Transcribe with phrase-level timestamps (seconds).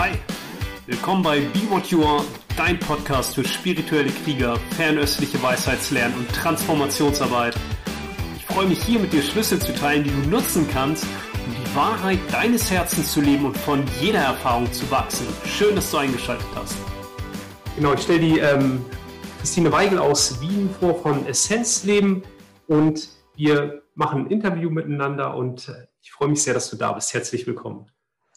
[0.00, 0.12] Hi,
[0.86, 2.24] willkommen bei Be What You Are,
[2.56, 7.54] dein Podcast für spirituelle Krieger, fernöstliche Weisheitslernen und Transformationsarbeit.
[8.34, 11.76] Ich freue mich hier mit dir Schlüssel zu teilen, die du nutzen kannst, um die
[11.76, 15.26] Wahrheit deines Herzens zu leben und von jeder Erfahrung zu wachsen.
[15.44, 16.76] Schön, dass du eingeschaltet hast.
[17.76, 18.82] Genau, ich stelle die ähm,
[19.40, 22.22] Christine Weigel aus Wien vor von Essenzleben
[22.68, 23.06] und
[23.36, 27.12] wir machen ein Interview miteinander und äh, ich freue mich sehr, dass du da bist.
[27.12, 27.90] Herzlich willkommen.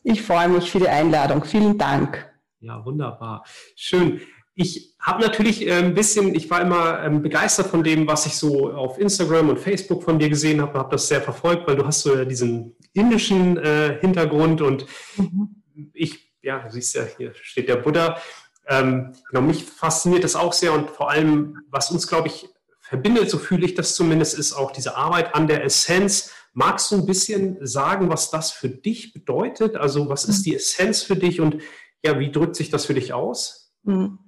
[0.04, 1.46] Ich freue mich für die Einladung.
[1.46, 2.30] Vielen Dank.
[2.60, 3.46] Ja, wunderbar.
[3.76, 4.22] Schön.
[4.56, 8.36] Ich habe natürlich äh, ein bisschen, ich war immer ähm, begeistert von dem, was ich
[8.36, 11.86] so auf Instagram und Facebook von dir gesehen habe, habe das sehr verfolgt, weil du
[11.86, 14.86] hast so ja diesen indischen äh, Hintergrund und
[15.18, 15.64] mhm.
[15.94, 18.20] ich, ja, du siehst ja, hier steht der Buddha.
[18.68, 22.48] Ähm, genau, mich fasziniert das auch sehr und vor allem, was uns, glaube ich,
[22.82, 26.98] verbindet, so fühle ich das zumindest, ist auch diese Arbeit an der Essenz Magst du
[26.98, 29.76] ein bisschen sagen, was das für dich bedeutet?
[29.76, 30.44] Also was ist mhm.
[30.44, 31.62] die Essenz für dich und
[32.04, 33.74] ja, wie drückt sich das für dich aus?
[33.84, 34.20] Mhm.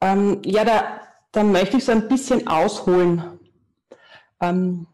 [0.00, 1.00] Ähm, ja, da,
[1.32, 3.38] da möchte ich so ein bisschen ausholen.
[4.40, 4.86] Ähm,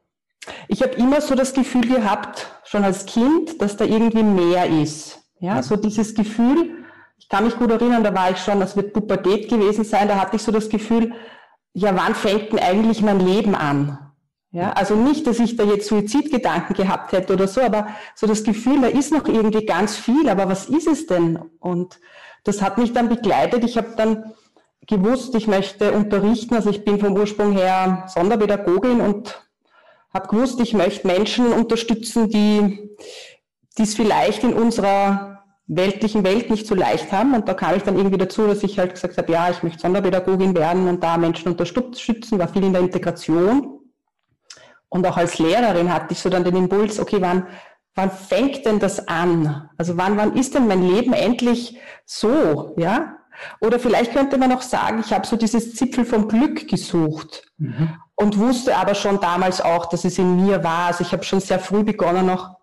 [0.69, 5.21] ich habe immer so das Gefühl gehabt, schon als Kind, dass da irgendwie mehr ist.
[5.41, 6.85] Ja, so dieses Gefühl,
[7.19, 10.17] ich kann mich gut erinnern, da war ich schon, das wird Pubertät gewesen sein, da
[10.17, 11.13] hatte ich so das Gefühl,
[11.73, 14.04] ja, wann fängt denn eigentlich mein Leben an?
[14.55, 18.45] Ja, also nicht, dass ich da jetzt Suizidgedanken gehabt hätte oder so, aber so das
[18.45, 21.41] Gefühl, da ist noch irgendwie ganz viel, aber was ist es denn?
[21.59, 21.99] Und
[22.45, 23.65] das hat mich dann begleitet.
[23.65, 24.33] Ich habe dann
[24.87, 29.45] gewusst, ich möchte unterrichten, also ich bin vom Ursprung her Sonderpädagogin und
[30.13, 32.91] habe gewusst, ich möchte Menschen unterstützen, die
[33.77, 37.35] es vielleicht in unserer weltlichen Welt nicht so leicht haben.
[37.35, 39.81] Und da kam ich dann irgendwie dazu, dass ich halt gesagt habe, ja, ich möchte
[39.81, 43.81] Sonderpädagogin werden und da Menschen unterstützen, war viel in der Integration.
[44.95, 47.49] Und auch als Lehrerin hatte ich so dann den Impuls, okay, wann,
[47.97, 49.69] wann fängt denn das an?
[49.77, 53.17] Also wann, wann ist denn mein Leben endlich so, ja?
[53.61, 57.97] Oder vielleicht könnte man auch sagen, ich habe so dieses Zipfel vom Glück gesucht mhm.
[58.15, 60.87] und wusste aber schon damals auch, dass es in mir war.
[60.87, 62.55] Also ich habe schon sehr früh begonnen, noch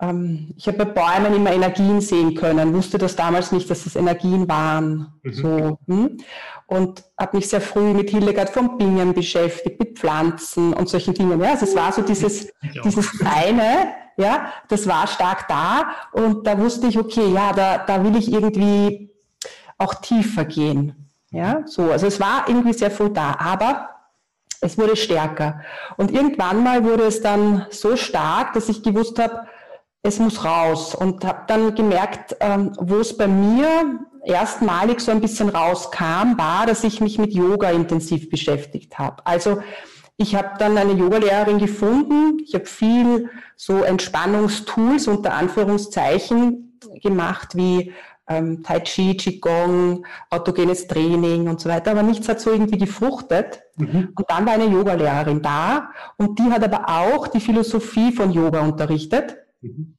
[0.00, 3.96] ähm, ich habe bei Bäumen immer Energien sehen können, wusste das damals nicht, dass das
[3.96, 5.14] Energien waren.
[5.22, 5.32] Mhm.
[5.32, 6.18] So, hm?
[6.66, 11.40] Und habe mich sehr früh mit Hildegard von Bingen beschäftigt, mit Pflanzen und solchen Dingen.
[11.40, 12.52] Ja, also es war so dieses,
[12.84, 18.02] dieses eine, ja, das war stark da und da wusste ich, okay, ja, da, da
[18.02, 19.10] will ich irgendwie
[19.78, 21.10] auch tiefer gehen.
[21.30, 23.90] Ja, so, also es war irgendwie sehr früh da, aber
[24.60, 25.60] es wurde stärker.
[25.96, 29.46] Und irgendwann mal wurde es dann so stark, dass ich gewusst habe,
[30.06, 35.20] es muss raus und habe dann gemerkt, ähm, wo es bei mir erstmalig so ein
[35.20, 39.24] bisschen rauskam, war, dass ich mich mit Yoga intensiv beschäftigt habe.
[39.26, 39.58] Also
[40.16, 42.38] ich habe dann eine Yogalehrerin gefunden.
[42.44, 47.92] Ich habe viel so Entspannungstools unter Anführungszeichen gemacht, wie
[48.28, 53.62] ähm, Tai Chi, Qigong, autogenes Training und so weiter, aber nichts hat so irgendwie gefruchtet.
[53.76, 54.12] Mhm.
[54.14, 58.60] Und dann war eine Yogalehrerin da und die hat aber auch die Philosophie von Yoga
[58.60, 59.36] unterrichtet.
[59.60, 59.95] Mhm.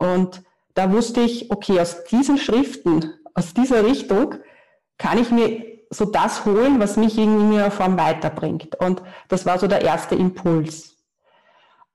[0.00, 0.42] Und
[0.74, 4.36] da wusste ich, okay, aus diesen Schriften, aus dieser Richtung
[4.96, 8.76] kann ich mir so das holen, was mich in irgendeiner Form weiterbringt.
[8.76, 10.96] Und das war so der erste Impuls.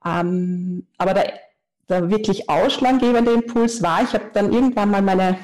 [0.05, 1.33] Ähm, aber der,
[1.89, 5.39] der wirklich ausschlaggebende Impuls war, ich habe dann irgendwann mal meine,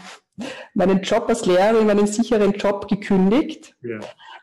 [0.75, 3.99] meinen Job als Lehrerin, meinen sicheren Job gekündigt, ja.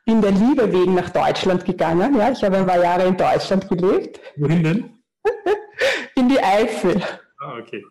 [0.07, 2.17] bin der Liebe wegen nach Deutschland gegangen.
[2.17, 4.19] Ja, ich habe ein paar Jahre in Deutschland gelebt.
[4.37, 4.91] Wohin denn?
[6.17, 7.01] in die Eifel.
[7.39, 7.85] Ah, okay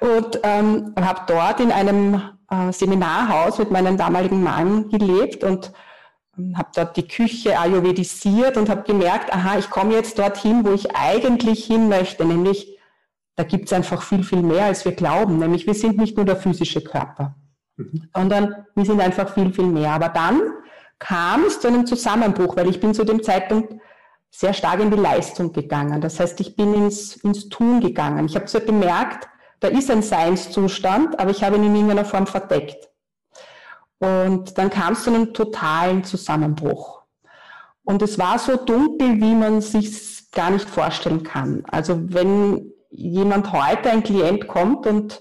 [0.00, 5.72] und ähm, habe dort in einem äh, Seminarhaus mit meinem damaligen Mann gelebt und
[6.38, 10.72] ähm, habe dort die Küche ayurvedisiert und habe gemerkt, aha, ich komme jetzt dorthin, wo
[10.72, 12.78] ich eigentlich hin möchte, nämlich
[13.40, 15.38] da gibt es einfach viel, viel mehr, als wir glauben.
[15.38, 17.36] Nämlich wir sind nicht nur der physische Körper,
[17.78, 18.10] mhm.
[18.14, 19.92] sondern wir sind einfach viel, viel mehr.
[19.92, 20.42] Aber dann
[20.98, 23.80] kam es zu einem Zusammenbruch, weil ich bin zu dem Zeitpunkt
[24.30, 26.02] sehr stark in die Leistung gegangen.
[26.02, 28.26] Das heißt, ich bin ins, ins Tun gegangen.
[28.26, 29.29] Ich habe so gemerkt,
[29.60, 32.88] da ist ein Seinszustand, aber ich habe ihn in irgendeiner Form verdeckt.
[33.98, 37.02] Und dann kam es zu einem totalen Zusammenbruch.
[37.84, 41.64] Und es war so dunkel, wie man sich gar nicht vorstellen kann.
[41.70, 45.20] Also wenn jemand heute, ein Klient kommt und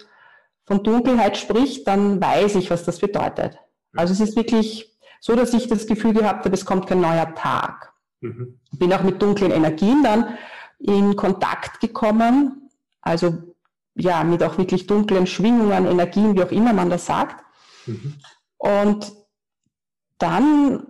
[0.66, 3.58] von Dunkelheit spricht, dann weiß ich, was das bedeutet.
[3.96, 7.34] Also es ist wirklich so, dass ich das Gefühl gehabt habe, es kommt kein neuer
[7.36, 7.92] Tag.
[8.22, 8.60] Mhm.
[8.74, 10.38] Bin auch mit dunklen Energien dann
[10.78, 12.70] in Kontakt gekommen.
[13.02, 13.49] Also
[14.00, 17.44] ja, mit auch wirklich dunklen Schwingungen, Energien, wie auch immer man das sagt.
[17.86, 18.16] Mhm.
[18.58, 19.12] Und
[20.18, 20.88] dann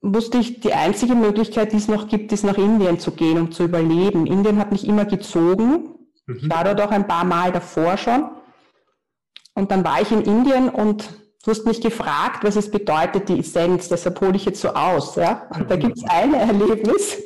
[0.00, 3.52] wusste ich, die einzige Möglichkeit, die es noch gibt, ist nach Indien zu gehen, um
[3.52, 4.26] zu überleben.
[4.26, 5.94] Indien hat mich immer gezogen.
[6.26, 6.36] Mhm.
[6.36, 8.30] Ich war dort auch ein paar Mal davor schon.
[9.54, 11.10] und dann war ich in Indien und
[11.44, 15.16] du hast mich gefragt, was es bedeutet, die Essenz, deshalb hole ich jetzt so aus.
[15.16, 15.48] Ja?
[15.54, 17.18] Und da gibt es ein Erlebnis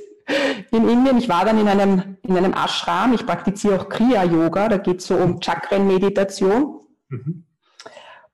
[0.70, 1.18] in Indien.
[1.18, 5.06] Ich war dann in einem, in einem Ashram, ich praktiziere auch Kriya-Yoga, da geht es
[5.06, 6.80] so um Chakren-Meditation.
[7.08, 7.44] Mhm.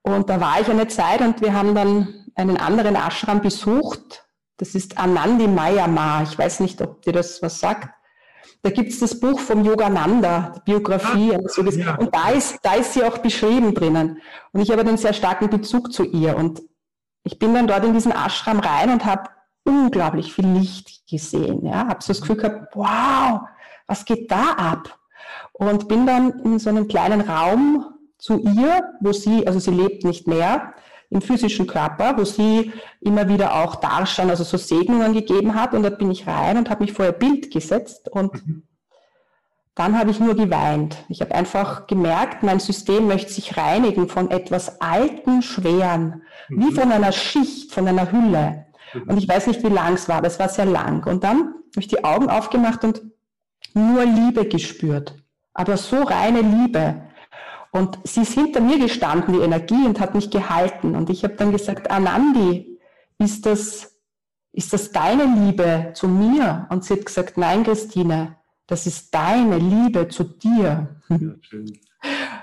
[0.03, 4.25] Und da war ich eine Zeit und wir haben dann einen anderen Ashram besucht.
[4.57, 6.23] Das ist Anandi Mayama.
[6.23, 7.89] Ich weiß nicht, ob dir das was sagt.
[8.63, 11.35] Da gibt es das Buch vom Yogananda, die Biografie.
[11.35, 11.63] Ah, und, so.
[11.63, 11.97] ja.
[11.97, 14.21] und da, ist, da ist sie auch beschrieben drinnen.
[14.53, 16.37] Und ich habe einen sehr starken Bezug zu ihr.
[16.37, 16.63] Und
[17.25, 19.31] ich bin dann dort in diesen Ashram rein und habe
[19.65, 21.65] unglaublich viel Licht gesehen.
[21.65, 23.43] Ja, habe so das Gefühl gehabt, wow,
[23.87, 24.99] was geht da ab?
[25.53, 27.87] Und bin dann in so einem kleinen Raum
[28.19, 30.75] zu ihr, wo sie, also sie lebt nicht mehr,
[31.13, 35.75] im physischen Körper, wo sie immer wieder auch Darshan, also so Segnungen gegeben hat.
[35.75, 38.63] Und da bin ich rein und habe mich vor ihr Bild gesetzt und mhm.
[39.75, 40.97] dann habe ich nur geweint.
[41.11, 46.63] Ich habe einfach gemerkt, mein System möchte sich reinigen von etwas Alten, Schweren, mhm.
[46.63, 48.67] wie von einer Schicht, von einer Hülle.
[49.07, 51.07] Und ich weiß nicht, wie lang es war, aber es war sehr lang.
[51.07, 53.03] Und dann habe ich die Augen aufgemacht und
[53.75, 55.17] nur Liebe gespürt.
[55.55, 57.03] Aber so reine Liebe.
[57.71, 60.95] Und sie ist hinter mir gestanden, die Energie, und hat mich gehalten.
[60.95, 62.79] Und ich habe dann gesagt, Anandi,
[63.19, 63.97] ist das,
[64.53, 66.67] ist das deine Liebe zu mir?
[66.71, 68.37] Und sie hat gesagt, nein, Christine,
[68.67, 70.97] das ist deine Liebe zu dir.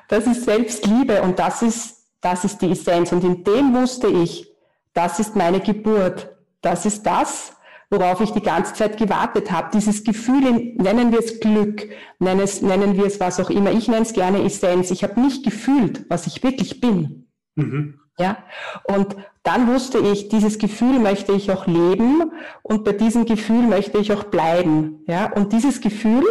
[0.07, 3.11] Das ist Selbstliebe und das ist, das ist die Essenz.
[3.11, 4.51] Und in dem wusste ich,
[4.93, 6.35] das ist meine Geburt.
[6.61, 7.53] Das ist das,
[7.89, 9.69] worauf ich die ganze Zeit gewartet habe.
[9.73, 11.89] Dieses Gefühl, nennen wir es Glück,
[12.19, 13.71] nennen, es, nennen wir es was auch immer.
[13.71, 14.91] Ich nenne es gerne Essenz.
[14.91, 17.27] Ich habe nicht gefühlt, was ich wirklich bin.
[17.55, 17.99] Mhm.
[18.19, 18.37] Ja,
[18.83, 22.33] und dann wusste ich, dieses Gefühl möchte ich auch leben
[22.63, 25.05] und bei diesem Gefühl möchte ich auch bleiben.
[25.07, 26.25] Ja, und dieses Gefühl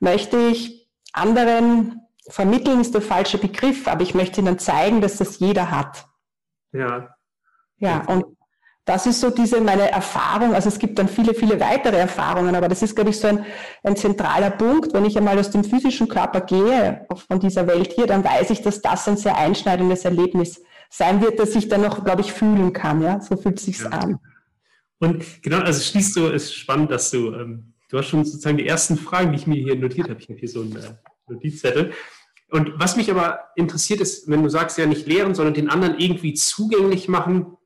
[0.00, 5.38] möchte ich anderen vermitteln, ist der falsche Begriff, aber ich möchte ihnen zeigen, dass das
[5.38, 6.08] jeder hat.
[6.72, 7.14] Ja.
[7.76, 8.24] Ja, und
[8.84, 10.54] das ist so diese meine Erfahrung.
[10.54, 13.44] Also es gibt dann viele, viele weitere Erfahrungen, aber das ist, glaube ich, so ein,
[13.82, 14.92] ein zentraler Punkt.
[14.92, 18.62] Wenn ich einmal aus dem physischen Körper gehe, von dieser Welt hier, dann weiß ich,
[18.62, 22.72] dass das ein sehr einschneidendes Erlebnis sein wird, dass ich dann noch, glaube ich, fühlen
[22.72, 23.02] kann.
[23.02, 23.90] Ja, so fühlt es sich ja.
[23.90, 24.18] an.
[24.98, 28.66] Und genau, also schließt du, ist spannend, dass du, ähm, du hast schon sozusagen die
[28.66, 30.20] ersten Fragen, die ich mir hier notiert habe.
[30.20, 30.94] Ich habe hier so einen äh,
[31.28, 31.92] Notizzettel.
[32.50, 35.98] Und was mich aber interessiert ist, wenn du sagst, ja nicht lehren, sondern den anderen
[35.98, 37.56] irgendwie zugänglich machen,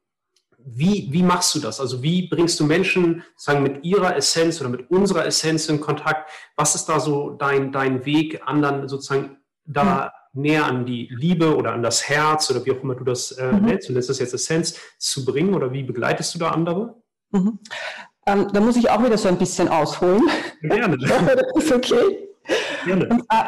[0.67, 1.81] wie, wie machst du das?
[1.81, 6.31] Also wie bringst du Menschen sagen mit ihrer Essenz oder mit unserer Essenz in Kontakt?
[6.57, 10.43] Was ist da so dein, dein Weg, anderen sozusagen da mhm.
[10.43, 13.53] näher an die Liebe oder an das Herz oder wie auch immer du das äh,
[13.53, 13.67] mhm.
[13.67, 16.95] nennst, du nennst das jetzt Essenz, zu bringen oder wie begleitest du da andere?
[17.31, 17.59] Mhm.
[18.27, 20.23] Ähm, da muss ich auch wieder so ein bisschen ausholen.
[20.63, 20.97] Gerne.
[20.99, 22.29] das ist okay.
[22.87, 23.09] Gerne.
[23.09, 23.45] Und, äh,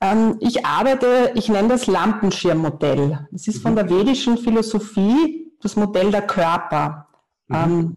[0.00, 3.28] ähm, ich arbeite, ich nenne das Lampenschirmmodell.
[3.30, 3.76] Das ist von mhm.
[3.76, 7.08] der vedischen Philosophie das Modell der Körper.
[7.48, 7.56] Mhm.
[7.56, 7.96] Ähm,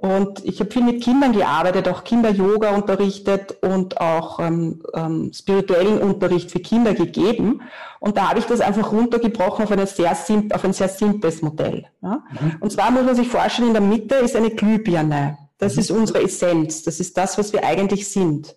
[0.00, 5.98] und ich habe viel mit Kindern gearbeitet, auch Kinder-Yoga unterrichtet und auch ähm, ähm, spirituellen
[5.98, 7.60] Unterricht für Kinder gegeben.
[7.98, 11.42] Und da habe ich das einfach runtergebrochen auf, eine sehr simp auf ein sehr simples
[11.42, 11.84] Modell.
[12.00, 12.22] Ja?
[12.30, 12.56] Mhm.
[12.60, 15.36] Und zwar muss man sich vorstellen, in der Mitte ist eine Glühbirne.
[15.58, 15.80] Das mhm.
[15.80, 16.82] ist unsere Essenz.
[16.82, 18.56] Das ist das, was wir eigentlich sind.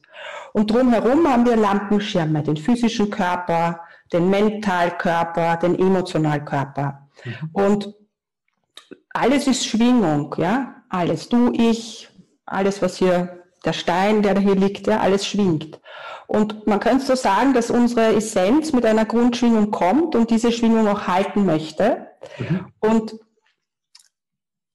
[0.53, 3.81] Und drumherum haben wir Lampenschirme, den physischen Körper,
[4.13, 7.09] den Mentalkörper, den Emotionalkörper.
[7.25, 7.49] Mhm.
[7.51, 7.95] Und
[9.13, 12.09] alles ist Schwingung, ja, alles, du, ich,
[12.45, 15.79] alles, was hier, der Stein, der da hier liegt, ja, alles schwingt.
[16.27, 20.87] Und man könnte so sagen, dass unsere Essenz mit einer Grundschwingung kommt und diese Schwingung
[20.87, 22.07] auch halten möchte.
[22.37, 22.67] Mhm.
[22.79, 23.15] Und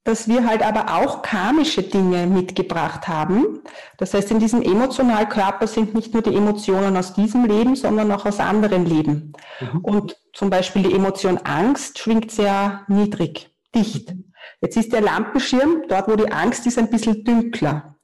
[0.05, 3.61] dass wir halt aber auch karmische Dinge mitgebracht haben.
[3.99, 8.25] Das heißt, in diesem Emotionalkörper sind nicht nur die Emotionen aus diesem Leben, sondern auch
[8.25, 9.35] aus anderen Leben.
[9.61, 9.81] Mhm.
[9.81, 14.15] Und zum Beispiel die Emotion Angst schwingt sehr niedrig, dicht.
[14.61, 17.97] Jetzt ist der Lampenschirm, dort wo die Angst ist, ein bisschen dünkler.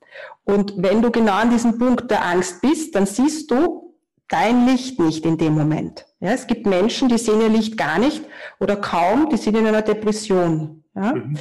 [0.44, 3.94] Und wenn du genau an diesem Punkt der Angst bist, dann siehst du
[4.28, 6.06] dein Licht nicht in dem Moment.
[6.20, 8.24] Ja, es gibt Menschen, die sehen ihr Licht gar nicht
[8.60, 10.84] oder kaum, die sind in einer Depression.
[10.94, 11.14] Ja?
[11.14, 11.38] Mhm.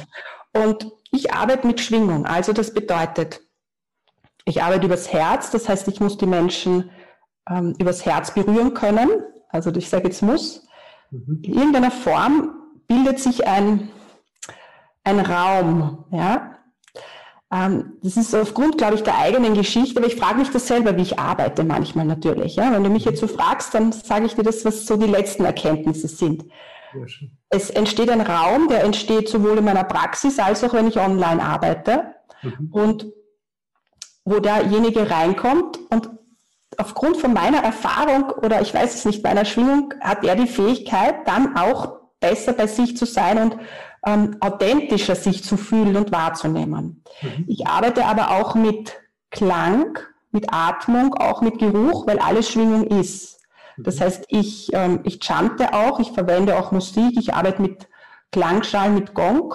[0.52, 2.26] Und ich arbeite mit Schwingung.
[2.26, 3.40] Also das bedeutet,
[4.44, 6.90] ich arbeite übers Herz, das heißt, ich muss die Menschen
[7.48, 9.10] ähm, übers Herz berühren können.
[9.48, 10.66] Also ich sage jetzt muss.
[11.10, 11.40] Mhm.
[11.42, 12.54] In irgendeiner Form
[12.86, 13.88] bildet sich ein
[15.04, 16.50] ein Raum, ja.
[17.52, 20.96] Ähm, das ist aufgrund, glaube ich, der eigenen Geschichte, aber ich frage mich das selber,
[20.96, 22.56] wie ich arbeite manchmal natürlich.
[22.56, 22.72] Ja?
[22.72, 25.44] Wenn du mich jetzt so fragst, dann sage ich dir das, was so die letzten
[25.44, 26.44] Erkenntnisse sind.
[27.48, 31.42] Es entsteht ein Raum, der entsteht sowohl in meiner Praxis als auch wenn ich online
[31.42, 32.14] arbeite.
[32.42, 32.68] Mhm.
[32.72, 33.06] Und
[34.24, 36.10] wo derjenige reinkommt und
[36.78, 41.26] aufgrund von meiner Erfahrung oder ich weiß es nicht, meiner Schwingung, hat er die Fähigkeit,
[41.26, 43.58] dann auch besser bei sich zu sein und
[44.06, 47.02] ähm, authentischer sich zu fühlen und wahrzunehmen.
[47.22, 47.44] Mhm.
[47.46, 48.94] Ich arbeite aber auch mit
[49.30, 49.98] Klang,
[50.30, 53.40] mit Atmung, auch mit Geruch, weil alles Schwingung ist.
[53.76, 54.00] Das mhm.
[54.00, 57.88] heißt, ich, ähm, ich chante auch, ich verwende auch Musik, ich arbeite mit
[58.32, 59.54] Klangschalen, mit Gong.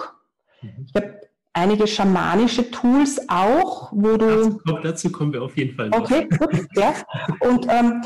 [0.62, 0.86] Mhm.
[0.86, 1.20] Ich habe
[1.52, 4.60] einige schamanische Tools auch, wo du.
[4.64, 5.90] Dazu, dazu kommen wir auf jeden Fall.
[5.92, 6.94] Okay, gut, ja.
[7.40, 8.02] Und ähm,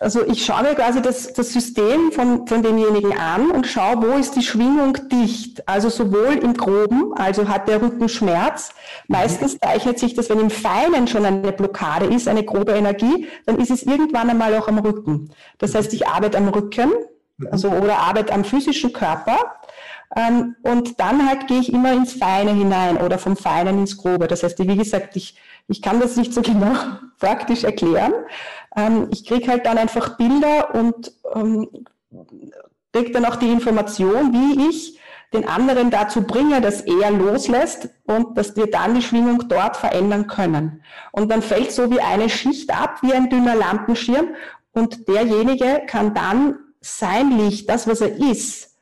[0.00, 4.18] also ich schaue mir quasi das, das System von, von demjenigen an und schaue, wo
[4.18, 5.66] ist die Schwingung dicht.
[5.68, 8.70] Also sowohl im Groben, also hat der Rücken Schmerz.
[9.06, 13.58] Meistens zeichnet sich das, wenn im Feinen schon eine Blockade ist, eine grobe Energie, dann
[13.58, 15.30] ist es irgendwann einmal auch am Rücken.
[15.58, 16.90] Das heißt, ich arbeite am Rücken,
[17.50, 19.38] also oder arbeite am physischen Körper
[20.16, 24.28] ähm, und dann halt gehe ich immer ins Feine hinein oder vom Feinen ins Grobe.
[24.28, 25.36] Das heißt, wie gesagt, ich,
[25.66, 26.74] ich kann das nicht so genau
[27.18, 28.12] praktisch erklären.
[28.76, 31.68] Ähm, ich kriege halt dann einfach Bilder und ähm,
[32.92, 34.98] kriege dann auch die Information, wie ich
[35.32, 40.28] den anderen dazu bringe, dass er loslässt und dass wir dann die Schwingung dort verändern
[40.28, 40.82] können.
[41.10, 44.28] Und dann fällt so wie eine Schicht ab, wie ein dünner Lampenschirm
[44.72, 48.76] und derjenige kann dann sein Licht, das, was er ist,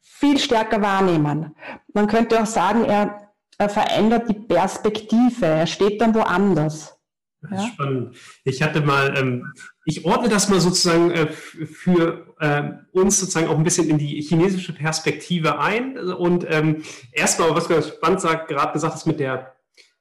[0.00, 1.54] viel stärker wahrnehmen.
[1.92, 6.96] Man könnte auch sagen, er, er verändert die Perspektive, er steht dann woanders.
[7.42, 7.66] Ist ja?
[7.66, 8.16] spannend.
[8.44, 9.52] Ich hatte mal, ähm,
[9.84, 14.20] ich ordne das mal sozusagen äh, für äh, uns sozusagen auch ein bisschen in die
[14.22, 15.98] chinesische Perspektive ein.
[15.98, 19.54] Und ähm, erstmal, was ganz spannend sagt, gerade gesagt hast mit der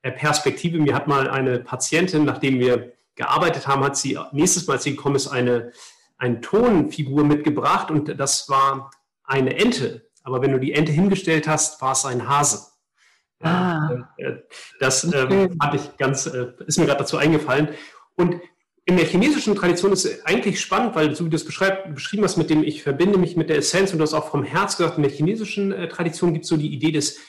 [0.03, 0.79] äh, Perspektive.
[0.79, 4.95] Mir hat mal eine Patientin, nachdem wir gearbeitet haben, hat sie nächstes Mal, als sie
[4.95, 5.71] gekommen ist, eine,
[6.17, 8.91] eine Tonfigur mitgebracht und das war
[9.23, 10.09] eine Ente.
[10.23, 12.70] Aber wenn du die Ente hingestellt hast, war es ein Hase.
[13.41, 14.07] Ah.
[14.17, 14.33] Äh,
[14.79, 17.69] das äh, fand ich ganz, äh, ist mir gerade dazu eingefallen.
[18.15, 18.35] Und
[18.85, 22.37] in der chinesischen Tradition ist es eigentlich spannend, weil so wie du es beschrieben hast,
[22.37, 24.97] mit dem ich verbinde mich mit der Essenz und du hast auch vom Herz gesagt,
[24.97, 27.19] in der chinesischen äh, Tradition gibt es so die Idee des,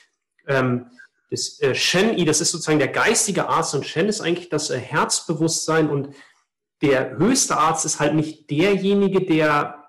[0.48, 0.86] ähm,
[1.30, 4.78] des äh, Shen-I, das ist sozusagen der geistige Arzt und Shen ist eigentlich das äh,
[4.78, 6.14] Herzbewusstsein und
[6.80, 9.81] der höchste Arzt ist halt nicht derjenige, der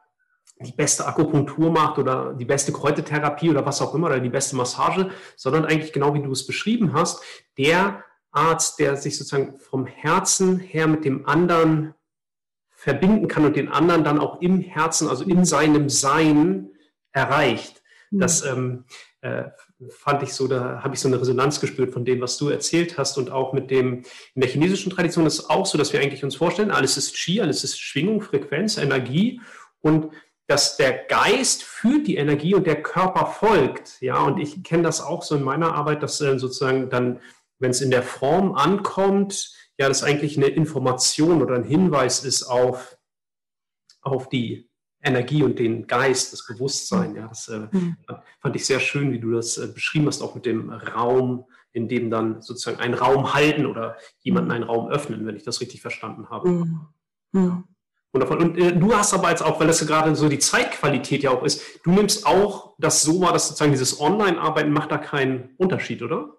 [0.62, 4.56] die beste Akupunktur macht oder die beste Kräutertherapie oder was auch immer oder die beste
[4.56, 7.24] Massage, sondern eigentlich genau wie du es beschrieben hast,
[7.58, 11.94] der Arzt, der sich sozusagen vom Herzen her mit dem anderen
[12.70, 16.70] verbinden kann und den anderen dann auch im Herzen, also in seinem Sein
[17.12, 17.82] erreicht.
[18.12, 18.20] Mhm.
[18.20, 18.86] Das ähm,
[19.22, 19.46] äh,
[19.90, 22.98] fand ich so, da habe ich so eine Resonanz gespürt von dem, was du erzählt
[22.98, 26.02] hast und auch mit dem, in der chinesischen Tradition ist es auch so, dass wir
[26.02, 29.40] eigentlich uns vorstellen, alles ist Qi, alles ist Schwingung, Frequenz, Energie
[29.82, 30.10] und
[30.48, 34.02] dass der Geist führt die Energie und der Körper folgt.
[34.02, 37.20] Ja, und ich kenne das auch so in meiner Arbeit, dass äh, sozusagen dann,
[37.60, 42.44] wenn es in der Form ankommt, ja, das eigentlich eine Information oder ein Hinweis ist
[42.44, 42.98] auf,
[44.02, 44.70] auf die
[45.02, 47.16] Energie und den Geist, das Bewusstsein.
[47.16, 47.98] Ja, das äh, mhm.
[48.40, 51.88] fand ich sehr schön, wie du das äh, beschrieben hast, auch mit dem Raum, in
[51.88, 55.82] dem dann sozusagen einen Raum halten oder jemanden einen Raum öffnen, wenn ich das richtig
[55.82, 56.50] verstanden habe.
[56.50, 56.88] Mhm.
[58.13, 58.20] Mhm.
[58.20, 58.38] Wundervoll.
[58.38, 61.43] Und äh, du hast aber jetzt auch, weil das gerade so die Zeitqualität ja auch
[61.43, 66.01] ist, du nimmst auch das so wahr, dass sozusagen dieses Online-Arbeiten macht da keinen Unterschied,
[66.01, 66.38] oder?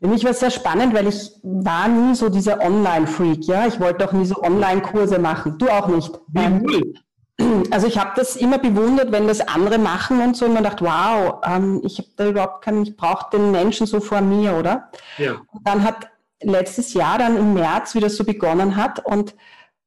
[0.00, 3.66] Für mich war es sehr spannend, weil ich war nie so dieser Online-Freak, ja.
[3.66, 5.58] Ich wollte auch nie so Online-Kurse machen.
[5.58, 6.12] Du auch nicht.
[6.28, 6.94] Wie ähm, cool.
[7.70, 10.84] Also ich habe das immer bewundert, wenn das andere machen und so und man dachte,
[10.84, 14.90] wow, ähm, ich habe da überhaupt keinen, ich brauche den Menschen so vor mir, oder?
[15.18, 15.40] Ja.
[15.50, 16.08] Und dann hat
[16.40, 19.34] letztes Jahr dann im März, wie das so begonnen hat und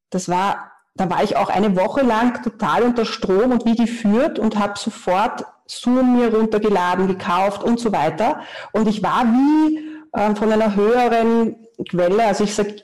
[0.09, 4.39] das war da war ich auch eine Woche lang total unter Strom und wie geführt
[4.39, 8.41] und habe sofort Zoom mir runtergeladen, gekauft und so weiter.
[8.71, 9.79] Und ich war wie
[10.13, 11.57] äh, von einer höheren
[11.89, 12.77] Quelle, also ich sage,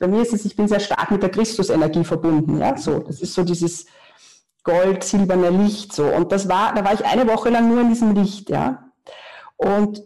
[0.00, 2.58] bei mir ist es, ich bin sehr stark mit der Christusenergie verbunden.
[2.58, 3.86] Ja, so, das ist so dieses
[4.64, 6.06] gold, silberne Licht so.
[6.06, 8.90] Und das war, da war ich eine Woche lang nur in diesem Licht, ja.
[9.56, 10.02] Und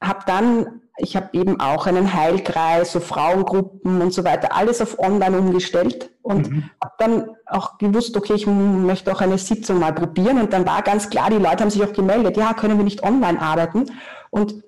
[0.00, 4.98] habe dann ich habe eben auch einen Heilkreis, so Frauengruppen und so weiter, alles auf
[4.98, 6.70] online umgestellt und mhm.
[6.82, 10.82] habe dann auch gewusst, okay, ich möchte auch eine Sitzung mal probieren und dann war
[10.82, 13.86] ganz klar, die Leute haben sich auch gemeldet, ja, können wir nicht online arbeiten
[14.30, 14.62] und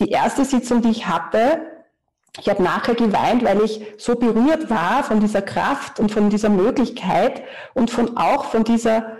[0.00, 1.60] die erste Sitzung, die ich hatte,
[2.40, 6.48] ich habe nachher geweint, weil ich so berührt war von dieser Kraft und von dieser
[6.48, 7.42] Möglichkeit
[7.74, 9.18] und von auch von dieser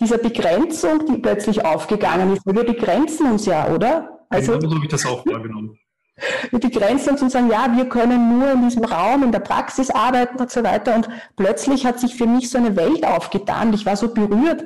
[0.00, 2.46] dieser Begrenzung, die plötzlich aufgegangen ist.
[2.46, 4.13] Wir begrenzen uns ja, oder?
[4.28, 5.78] Also, genau so habe ich das auch wahrgenommen.
[6.52, 9.90] Die Grenzen und zu sagen, ja, wir können nur in diesem Raum, in der Praxis
[9.90, 10.94] arbeiten und so weiter.
[10.94, 13.72] Und plötzlich hat sich für mich so eine Welt aufgetan.
[13.72, 14.64] Ich war so berührt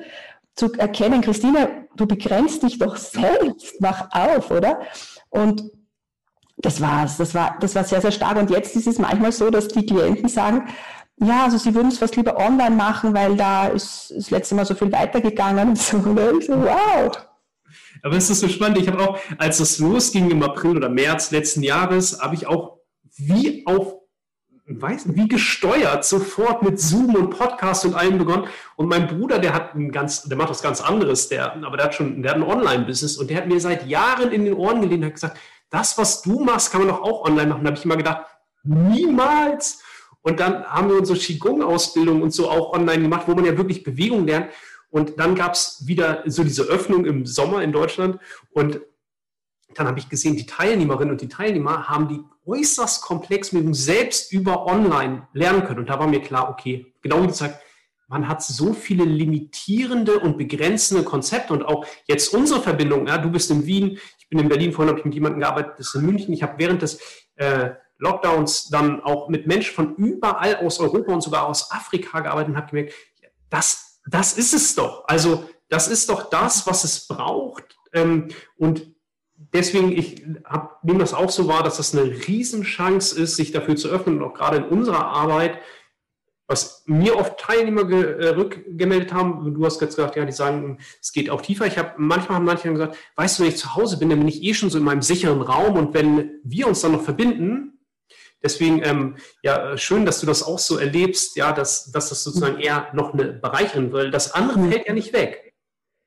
[0.54, 4.80] zu erkennen, Christine, du begrenzt dich doch selbst, mach auf, oder?
[5.30, 5.70] Und
[6.58, 7.16] das war's.
[7.16, 8.36] Das war, das war sehr, sehr stark.
[8.36, 10.68] Und jetzt ist es manchmal so, dass die Klienten sagen,
[11.20, 14.64] ja, also sie würden es fast lieber online machen, weil da ist das letzte Mal
[14.64, 15.96] so viel weitergegangen und so.
[15.96, 17.10] Und ich so, wow.
[18.02, 18.78] Aber es ist so spannend.
[18.78, 22.78] Ich habe auch, als es losging im April oder März letzten Jahres, habe ich auch
[23.16, 23.94] wie auf,
[24.66, 28.46] weiß, wie gesteuert sofort mit Zoom und Podcast und allem begonnen.
[28.76, 31.86] Und mein Bruder, der hat ein ganz, der macht was ganz anderes, der, aber der
[31.86, 34.80] hat schon, der hat ein Online-Business und der hat mir seit Jahren in den Ohren
[34.80, 35.38] gelehnt und hat gesagt,
[35.70, 37.64] das, was du machst, kann man doch auch online machen.
[37.64, 38.26] Da habe ich immer gedacht,
[38.62, 39.82] niemals.
[40.22, 43.82] Und dann haben wir unsere Qigong-Ausbildung und so auch online gemacht, wo man ja wirklich
[43.82, 44.50] Bewegung lernt.
[44.90, 48.18] Und dann gab es wieder so diese Öffnung im Sommer in Deutschland.
[48.50, 48.80] Und
[49.74, 54.32] dann habe ich gesehen, die Teilnehmerinnen und die Teilnehmer haben die äußerst komplex mit selbst
[54.32, 55.80] über online lernen können.
[55.80, 57.60] Und da war mir klar, okay, genau wie du sagst,
[58.08, 63.30] man hat so viele limitierende und begrenzende Konzepte und auch jetzt unsere Verbindung, ja, du
[63.30, 65.94] bist in Wien, ich bin in Berlin, vorhin habe ich mit jemandem gearbeitet, das ist
[65.94, 67.00] in München, ich habe während des
[67.36, 72.50] äh, Lockdowns dann auch mit Menschen von überall aus Europa und sogar aus Afrika gearbeitet
[72.50, 72.94] und habe gemerkt,
[73.50, 75.04] das, das ist es doch.
[75.06, 77.76] Also das ist doch das, was es braucht.
[77.92, 78.94] Ähm, und
[79.36, 80.24] deswegen, ich
[80.82, 84.28] nehme das auch so wahr, dass das eine Riesenchance ist, sich dafür zu öffnen und
[84.28, 85.58] auch gerade in unserer Arbeit,
[86.50, 91.12] was mir oft Teilnehmer äh, rückgemeldet haben, du hast jetzt gesagt, ja, die sagen, es
[91.12, 91.66] geht auch tiefer.
[91.66, 94.28] Ich habe manchmal haben manche gesagt, weißt du, wenn ich zu Hause bin, dann bin
[94.28, 97.77] ich eh schon so in meinem sicheren Raum und wenn wir uns dann noch verbinden,
[98.42, 102.60] Deswegen, ähm, ja, schön, dass du das auch so erlebst, ja, dass, dass das sozusagen
[102.60, 104.10] eher noch eine bereichern will.
[104.10, 105.54] Das andere fällt ja nicht weg.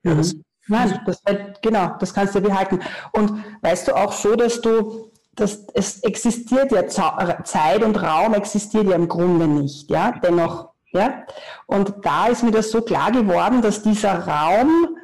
[0.04, 0.36] Ja, das
[0.68, 1.22] Nein, das,
[1.62, 2.80] genau, das kannst du behalten.
[3.12, 8.88] Und weißt du auch so, dass du, dass es existiert ja Zeit und Raum existiert
[8.88, 11.26] ja im Grunde nicht, ja, dennoch, ja.
[11.68, 14.98] Und da ist mir das so klar geworden, dass dieser Raum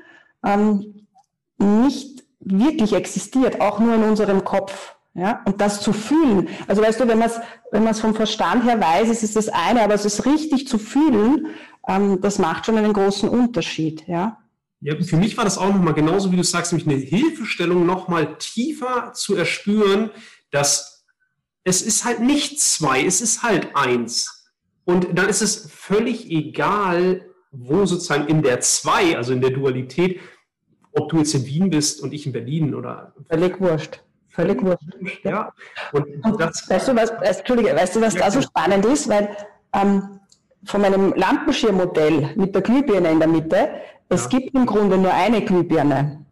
[0.45, 1.07] ähm,
[1.57, 4.95] nicht wirklich existiert, auch nur in unserem Kopf.
[5.17, 6.47] Ja, und das zu fühlen.
[6.67, 7.39] Also weißt du, wenn man es
[7.71, 10.77] wenn man's vom Verstand her weiß, ist es das eine, aber es ist richtig zu
[10.77, 11.47] fühlen,
[11.87, 14.07] ähm, das macht schon einen großen Unterschied.
[14.07, 14.37] Ja.
[14.79, 18.37] Ja, für mich war das auch nochmal genauso, wie du sagst, nämlich eine Hilfestellung nochmal
[18.37, 20.11] tiefer zu erspüren,
[20.51, 21.03] dass
[21.63, 24.51] es ist halt nicht zwei, es ist halt eins.
[24.85, 30.19] Und dann ist es völlig egal, wo sozusagen in der zwei, also in der Dualität,
[30.91, 33.15] ob du jetzt in Wien bist und ich in Berlin oder.
[33.29, 34.03] Völlig wurscht.
[34.37, 34.83] Völlig wurscht.
[35.23, 35.51] Ja.
[35.93, 39.09] Und, und das, weißt du, was, Entschuldige, weißt du, was ja, da so spannend ist?
[39.09, 39.35] Weil
[39.73, 40.19] ähm,
[40.63, 43.69] von meinem Lampenschirmmodell mit der Glühbirne in der Mitte,
[44.09, 44.29] es ja.
[44.29, 46.23] gibt im Grunde nur eine Glühbirne.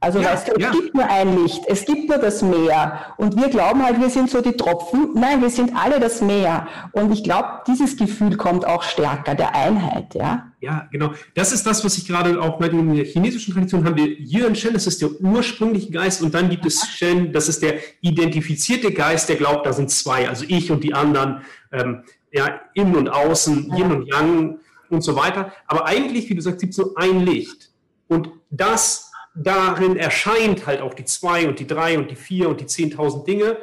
[0.00, 0.70] Also ja, weißt du, es ja.
[0.70, 3.14] gibt nur ein Licht, es gibt nur das Meer.
[3.16, 5.10] Und wir glauben halt, wir sind so die Tropfen.
[5.14, 6.68] Nein, wir sind alle das Meer.
[6.92, 10.50] Und ich glaube, dieses Gefühl kommt auch stärker, der Einheit, ja.
[10.60, 11.12] Ja, genau.
[11.34, 14.54] Das ist das, was ich gerade auch bei in der chinesischen Tradition haben wir Yuan
[14.54, 16.22] Shen, das ist der ursprüngliche Geist.
[16.22, 20.28] Und dann gibt es Shen, das ist der identifizierte Geist, der glaubt, da sind zwei,
[20.28, 22.02] also ich und die anderen, ähm,
[22.32, 24.58] ja, innen und außen, Yin und Yang
[24.90, 25.52] und so weiter.
[25.66, 27.70] Aber eigentlich, wie du sagst, gibt es nur ein Licht.
[28.08, 29.03] Und das
[29.34, 33.26] darin erscheint halt auch die zwei und die drei und die vier und die zehntausend
[33.26, 33.56] Dinge.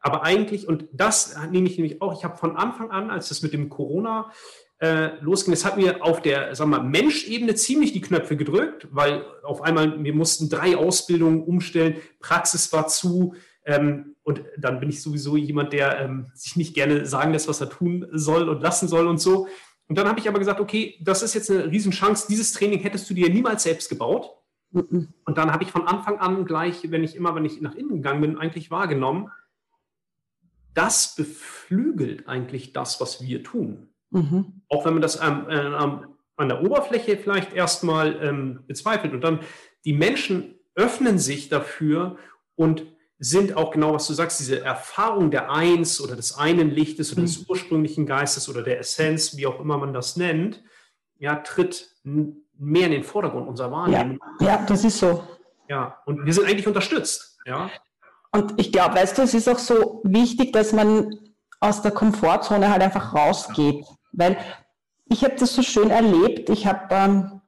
[0.00, 3.42] Aber eigentlich, und das nehme ich nämlich auch, ich habe von Anfang an, als das
[3.42, 4.32] mit dem Corona
[4.80, 9.24] äh, losging, es hat mir auf der sagen wir, Menschebene ziemlich die Knöpfe gedrückt, weil
[9.44, 15.02] auf einmal, wir mussten drei Ausbildungen umstellen, Praxis war zu, ähm, und dann bin ich
[15.02, 18.88] sowieso jemand, der ähm, sich nicht gerne sagen lässt, was er tun soll und lassen
[18.88, 19.46] soll und so.
[19.88, 23.08] Und dann habe ich aber gesagt, okay, das ist jetzt eine Riesenchance, dieses Training hättest
[23.08, 24.30] du dir niemals selbst gebaut.
[24.72, 27.96] Und dann habe ich von Anfang an gleich, wenn ich immer, wenn ich nach innen
[27.96, 29.30] gegangen bin, eigentlich wahrgenommen,
[30.74, 33.88] das beflügelt eigentlich das, was wir tun.
[34.10, 34.62] Mhm.
[34.68, 36.06] Auch wenn man das ähm, äh,
[36.36, 39.12] an der Oberfläche vielleicht erstmal ähm, bezweifelt.
[39.12, 39.40] Und dann
[39.84, 42.16] die Menschen öffnen sich dafür
[42.54, 42.84] und
[43.18, 47.22] sind auch genau, was du sagst, diese Erfahrung der Eins oder des einen Lichtes oder
[47.22, 47.26] mhm.
[47.26, 50.62] des ursprünglichen Geistes oder der Essenz, wie auch immer man das nennt,
[51.22, 54.18] ja, tritt mehr in den Vordergrund unserer Wahrnehmung.
[54.40, 55.22] Ja, ja das ist so.
[55.68, 57.38] Ja, und wir sind eigentlich unterstützt.
[57.46, 57.70] Ja.
[58.32, 61.16] Und ich glaube, weißt du, es ist auch so wichtig, dass man
[61.60, 63.84] aus der Komfortzone halt einfach rausgeht.
[64.10, 64.36] Weil
[65.08, 66.50] ich habe das so schön erlebt.
[66.50, 67.40] Ich habe, ähm,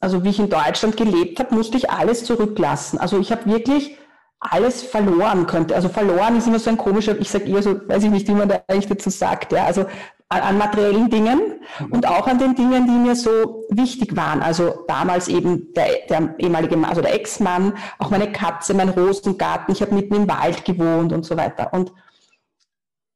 [0.00, 2.98] also wie ich in Deutschland gelebt habe, musste ich alles zurücklassen.
[2.98, 3.98] Also ich habe wirklich
[4.40, 5.74] alles verloren könnte.
[5.74, 8.34] Also verloren ist immer so ein komischer, ich sage eher so, weiß ich nicht, wie
[8.34, 9.52] man da eigentlich dazu sagt.
[9.52, 9.66] Ja.
[9.66, 9.84] Also
[10.28, 11.60] an, materiellen Dingen
[11.90, 14.42] und auch an den Dingen, die mir so wichtig waren.
[14.42, 19.82] Also damals eben der, der ehemalige, also der Ex-Mann, auch meine Katze, mein Rosengarten, ich
[19.82, 21.72] habe mitten im Wald gewohnt und so weiter.
[21.72, 21.92] Und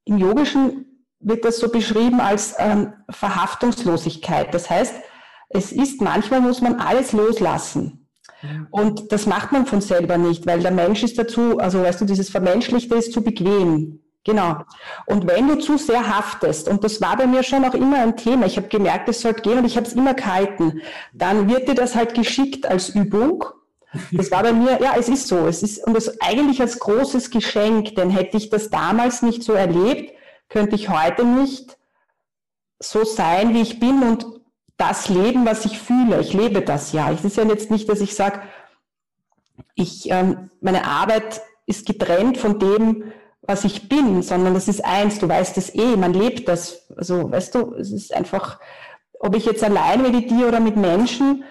[0.05, 4.55] im Yogischen wird das so beschrieben als ähm, Verhaftungslosigkeit.
[4.55, 4.95] Das heißt,
[5.49, 8.09] es ist manchmal muss man alles loslassen.
[8.71, 12.05] Und das macht man von selber nicht, weil der Mensch ist dazu, also weißt du,
[12.05, 14.01] dieses Vermenschlichte ist zu bequem.
[14.25, 14.57] Genau.
[15.07, 18.17] Und wenn du zu sehr haftest, und das war bei mir schon auch immer ein
[18.17, 21.69] Thema, ich habe gemerkt, es sollte gehen und ich habe es immer gehalten, dann wird
[21.69, 23.45] dir das halt geschickt als Übung.
[24.13, 25.47] Das war bei mir, ja, es ist so.
[25.47, 29.55] Es ist, und das eigentlich als großes Geschenk, denn hätte ich das damals nicht so
[29.55, 30.13] erlebt,
[30.49, 31.79] könnte ich heute nicht
[32.79, 34.27] so sein, wie ich bin und
[34.77, 36.21] das leben, was ich fühle.
[36.21, 37.11] Ich lebe das ja.
[37.11, 38.43] Es ist ja jetzt nicht, dass ich sage,
[39.75, 43.13] ich, ähm, meine Arbeit ist getrennt von dem,
[43.49, 45.19] was ich bin, sondern das ist eins.
[45.19, 46.87] Du weißt es eh, man lebt das.
[46.95, 48.61] Also, weißt du, es ist einfach,
[49.19, 51.45] ob ich jetzt allein meditiere oder mit Menschen,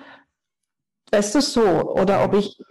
[1.11, 2.61] weißt du so, oder ob ich,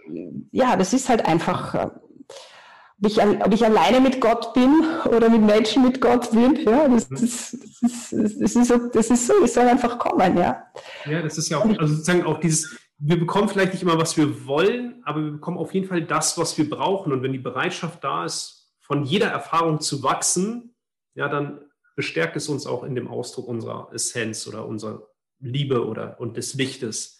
[0.51, 5.41] ja, das ist halt einfach, ob ich, ob ich alleine mit Gott bin oder mit
[5.41, 9.33] Menschen mit Gott bin, ja, das, das, das, ist, das, ist, so, das ist so,
[9.43, 10.63] es soll einfach kommen, ja.
[11.05, 14.15] Ja, das ist ja auch, also sozusagen auch dieses, wir bekommen vielleicht nicht immer, was
[14.15, 17.11] wir wollen, aber wir bekommen auf jeden Fall das, was wir brauchen.
[17.11, 18.56] Und wenn die Bereitschaft da ist,
[18.87, 20.75] von jeder Erfahrung zu wachsen,
[21.13, 21.59] ja, dann
[21.95, 25.07] bestärkt es uns auch in dem Ausdruck unserer Essenz oder unserer
[25.39, 27.19] Liebe oder und des Lichtes.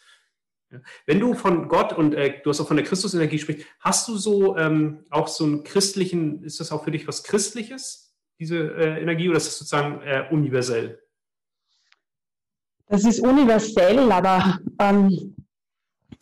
[1.06, 4.18] Wenn du von Gott und äh, du hast auch von der Christusenergie sprichst, hast du
[4.18, 9.02] so ähm, auch so einen christlichen, ist das auch für dich was Christliches, diese äh,
[9.02, 11.02] Energie, oder ist das sozusagen äh, universell?
[12.88, 15.36] Das ist universell, aber ähm,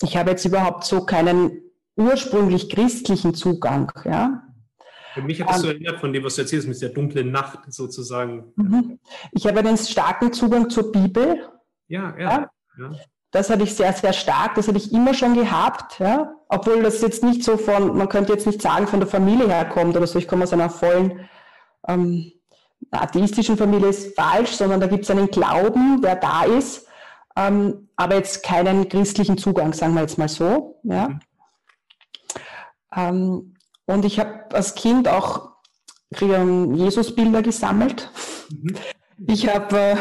[0.01, 1.61] ich habe jetzt überhaupt so keinen
[1.95, 3.91] ursprünglich christlichen Zugang.
[4.03, 4.44] Ja?
[5.15, 7.59] Für mich hat das so erinnert von dem, was du erzählst, mit der dunklen Nacht
[7.71, 8.51] sozusagen.
[8.57, 8.99] Mhm.
[9.31, 11.47] Ich habe einen starken Zugang zur Bibel.
[11.87, 12.49] Ja, ja.
[12.77, 12.91] ja.
[13.31, 14.55] Das hatte ich sehr, sehr stark.
[14.55, 15.99] Das hatte ich immer schon gehabt.
[15.99, 16.33] Ja?
[16.49, 19.95] Obwohl das jetzt nicht so von, man könnte jetzt nicht sagen, von der Familie herkommt
[19.95, 20.19] oder so.
[20.19, 21.29] Ich komme aus einer vollen
[21.87, 22.33] ähm,
[22.91, 26.87] atheistischen Familie ist falsch, sondern da gibt es einen Glauben, der da ist,
[27.37, 30.81] ähm, aber jetzt keinen christlichen Zugang, sagen wir jetzt mal so.
[30.83, 31.07] Ja?
[31.07, 31.19] Mhm.
[32.95, 33.54] Ähm,
[33.85, 35.49] und ich habe als Kind auch
[36.19, 38.09] Jesusbilder gesammelt.
[38.49, 38.75] Mhm.
[39.27, 39.95] Ich habe äh,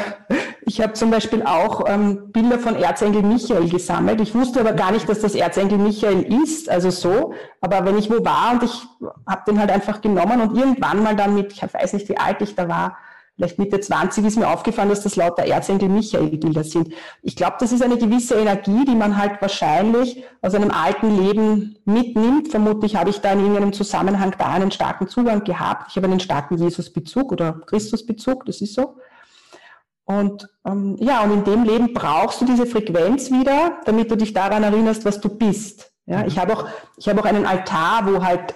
[0.66, 4.20] ich hab zum Beispiel auch ähm, Bilder von Erzengel Michael gesammelt.
[4.20, 7.32] Ich wusste aber gar nicht, dass das Erzengel Michael ist, also so.
[7.60, 8.86] Aber wenn ich wo war und ich
[9.26, 12.40] habe den halt einfach genommen und irgendwann mal dann mit, ich weiß nicht, wie alt
[12.42, 12.96] ich da war,
[13.36, 16.92] vielleicht Mitte 20 ist mir aufgefallen, dass das lauter Erzengel Michael-Bilder sind.
[17.22, 21.76] Ich glaube, das ist eine gewisse Energie, die man halt wahrscheinlich aus einem alten Leben
[21.84, 22.48] mitnimmt.
[22.48, 25.90] Vermutlich habe ich da in irgendeinem Zusammenhang da einen starken Zugang gehabt.
[25.90, 28.96] Ich habe einen starken Jesus-Bezug oder Christus-Bezug, das ist so.
[30.04, 34.32] Und ähm, ja, und in dem Leben brauchst du diese Frequenz wieder, damit du dich
[34.32, 35.92] daran erinnerst, was du bist.
[36.06, 36.26] Ja, mhm.
[36.26, 38.54] ich habe auch, ich habe auch einen Altar, wo halt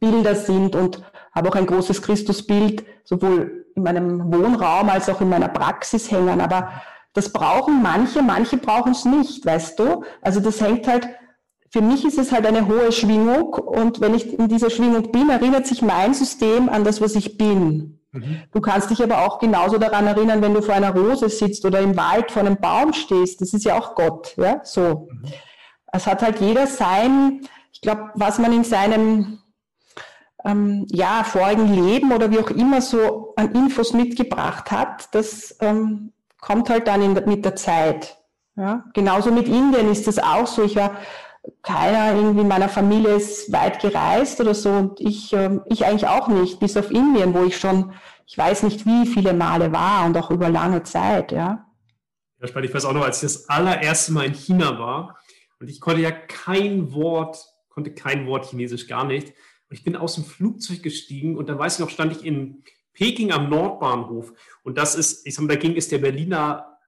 [0.00, 1.02] Bilder sind und
[1.34, 6.40] habe auch ein großes Christusbild, sowohl in meinem Wohnraum als auch in meiner Praxis hängen.
[6.40, 6.70] Aber
[7.14, 10.04] das brauchen manche, manche brauchen es nicht, weißt du?
[10.20, 11.08] Also das hängt halt,
[11.70, 15.30] für mich ist es halt eine hohe Schwingung und wenn ich in dieser Schwingung bin,
[15.30, 18.00] erinnert sich mein System an das, was ich bin.
[18.12, 18.42] Mhm.
[18.52, 21.80] Du kannst dich aber auch genauso daran erinnern, wenn du vor einer Rose sitzt oder
[21.80, 23.40] im Wald vor einem Baum stehst.
[23.40, 25.08] Das ist ja auch Gott, ja, so.
[25.10, 25.24] Mhm.
[25.92, 27.40] Es hat halt jeder sein,
[27.72, 29.38] ich glaube, was man in seinem
[30.48, 36.12] ähm, ja, vorigen Leben oder wie auch immer so an Infos mitgebracht hat, das ähm,
[36.40, 38.16] kommt halt dann in, mit der Zeit.
[38.56, 38.84] Ja?
[38.94, 40.64] Genauso mit Indien ist das auch so.
[40.64, 40.96] Ich war,
[41.62, 46.08] keiner irgendwie in meiner Familie ist weit gereist oder so und ich, ähm, ich eigentlich
[46.08, 47.92] auch nicht, bis auf Indien, wo ich schon,
[48.26, 51.66] ich weiß nicht wie viele Male war und auch über lange Zeit, ja.
[52.40, 52.68] Ja, spannend.
[52.68, 55.18] Ich weiß auch noch, als ich das allererste Mal in China war
[55.58, 59.34] und ich konnte ja kein Wort, konnte kein Wort Chinesisch gar nicht.
[59.68, 62.62] Und ich bin aus dem Flugzeug gestiegen und dann weiß ich noch, stand ich in
[62.94, 64.32] Peking am Nordbahnhof.
[64.62, 66.78] Und das ist, ich sag mal, dagegen ist der Berliner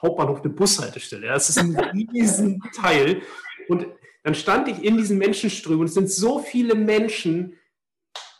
[0.00, 1.28] Hauptbahnhof eine Bushaltestelle.
[1.28, 1.76] Das ist ein
[2.12, 3.22] riesen Teil.
[3.68, 3.86] Und
[4.24, 7.58] dann stand ich in diesen Menschenströmen und es sind so viele Menschen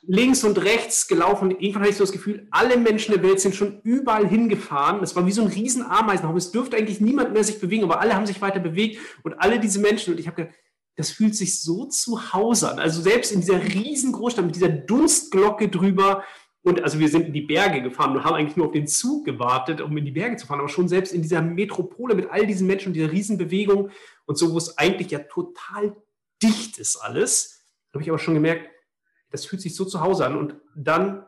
[0.02, 1.50] links und rechts gelaufen.
[1.50, 5.02] Irgendwann hatte ich so das Gefühl, alle Menschen der Welt sind schon überall hingefahren.
[5.02, 6.38] Es war wie so ein riesen Ameisenhaufen.
[6.38, 9.60] Es dürfte eigentlich niemand mehr sich bewegen, aber alle haben sich weiter bewegt und alle
[9.60, 10.14] diese Menschen.
[10.14, 10.56] Und ich habe gedacht,
[10.96, 12.78] das fühlt sich so zu Hause an.
[12.78, 16.22] Also selbst in dieser riesen Großstadt mit dieser Dunstglocke drüber.
[16.62, 19.24] Und also wir sind in die Berge gefahren und haben eigentlich nur auf den Zug
[19.24, 20.60] gewartet, um in die Berge zu fahren.
[20.60, 23.90] Aber schon selbst in dieser Metropole mit all diesen Menschen und dieser Riesenbewegung
[24.26, 25.96] und so, wo es eigentlich ja total
[26.42, 28.68] dicht ist alles, habe ich aber schon gemerkt,
[29.30, 30.36] das fühlt sich so zu Hause an.
[30.36, 31.24] Und dann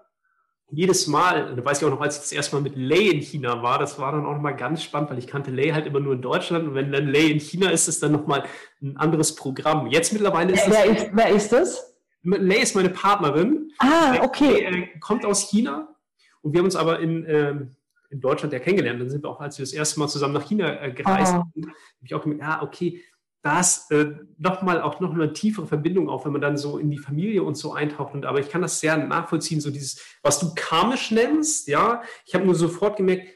[0.71, 3.21] jedes Mal, da weiß ich auch noch, als ich das erste Mal mit Lay in
[3.21, 6.01] China war, das war dann auch nochmal ganz spannend, weil ich kannte Lay halt immer
[6.01, 8.45] nur in Deutschland und wenn dann Lay in China ist, ist dann nochmal
[8.83, 9.87] ein anderes Programm.
[9.89, 11.03] Jetzt mittlerweile ist wer, das...
[11.03, 11.95] Ist, wer ist das?
[12.23, 13.71] Lay ist meine Partnerin.
[13.79, 14.69] Ah, okay.
[14.71, 15.95] Lay, äh, kommt aus China
[16.41, 17.77] und wir haben uns aber in, ähm,
[18.11, 19.01] in Deutschland ja kennengelernt.
[19.01, 21.43] Dann sind wir auch, als wir das erste Mal zusammen nach China äh, gereist oh.
[21.55, 23.03] sind, habe ich auch gemerkt, ah, okay,
[23.45, 26.91] da ist äh, nochmal auch noch eine tiefere Verbindung auf, wenn man dann so in
[26.91, 28.15] die Familie und so eintaucht.
[28.15, 32.03] Und, aber ich kann das sehr nachvollziehen, so dieses, was du karmisch nennst, ja.
[32.25, 33.29] Ich habe nur sofort gemerkt,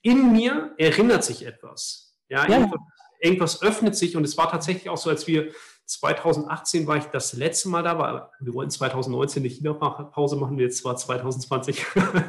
[0.00, 2.16] in mir erinnert sich etwas.
[2.28, 2.54] Ja, ja.
[2.54, 2.80] Irgendwas,
[3.20, 5.50] irgendwas, öffnet sich und es war tatsächlich auch so, als wir
[5.86, 10.84] 2018 war ich das letzte Mal da, weil wir wollten 2019 eine China-Pause machen, jetzt
[10.84, 11.84] war 2020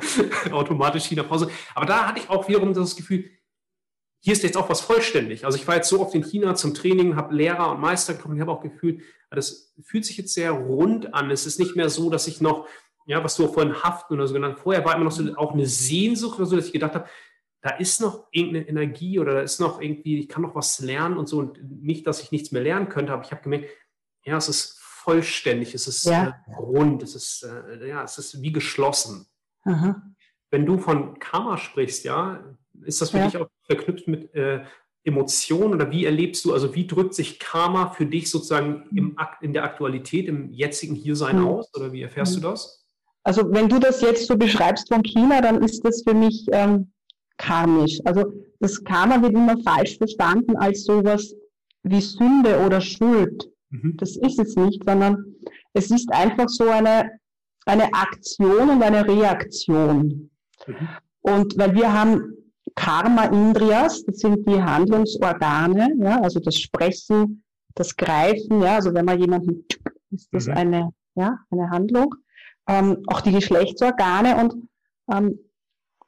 [0.51, 1.51] automatisch China-Pause.
[1.75, 3.25] Aber da hatte ich auch wiederum das Gefühl,
[4.19, 5.45] hier ist jetzt auch was vollständig.
[5.45, 8.35] Also ich war jetzt so oft in China zum Training, habe Lehrer und Meister getroffen,
[8.35, 11.31] ich habe auch gefühlt, das fühlt sich jetzt sehr rund an.
[11.31, 12.67] Es ist nicht mehr so, dass ich noch,
[13.05, 15.65] ja, was du vorhin haften oder so genannt, vorher war immer noch so auch eine
[15.65, 17.09] Sehnsucht oder so, dass ich gedacht habe,
[17.61, 21.17] da ist noch irgendeine Energie oder da ist noch irgendwie, ich kann noch was lernen
[21.17, 23.69] und so und nicht, dass ich nichts mehr lernen könnte, aber ich habe gemerkt,
[24.23, 26.41] ja, es ist vollständig, es ist ja.
[26.47, 29.25] äh, rund, es ist, äh, ja, es ist wie geschlossen.
[29.63, 30.01] Aha.
[30.49, 33.25] Wenn du von Karma sprichst, ja, ist das für ja.
[33.25, 34.63] dich auch verknüpft mit äh,
[35.03, 39.53] Emotionen oder wie erlebst du, also wie drückt sich Karma für dich sozusagen im, in
[39.53, 41.47] der Aktualität, im jetzigen Hiersein mhm.
[41.47, 42.41] aus oder wie erfährst mhm.
[42.41, 42.85] du das?
[43.23, 46.91] Also wenn du das jetzt so beschreibst von China, dann ist das für mich ähm,
[47.37, 47.99] karmisch.
[48.05, 51.33] Also das Karma wird immer falsch verstanden als sowas
[51.83, 53.49] wie Sünde oder Schuld.
[53.69, 53.95] Mhm.
[53.97, 55.35] Das ist es nicht, sondern
[55.73, 57.11] es ist einfach so eine,
[57.65, 60.29] eine Aktion und eine Reaktion.
[60.65, 60.89] Mhm.
[61.21, 62.33] Und weil wir haben
[62.77, 69.05] Karma Indriyas, das sind die Handlungsorgane, ja, also das Sprechen, das Greifen, ja, also wenn
[69.05, 69.65] man jemanden,
[70.11, 70.53] ist das mhm.
[70.53, 72.13] eine, ja, eine Handlung.
[72.69, 74.69] Ähm, auch die Geschlechtsorgane und
[75.11, 75.39] ähm,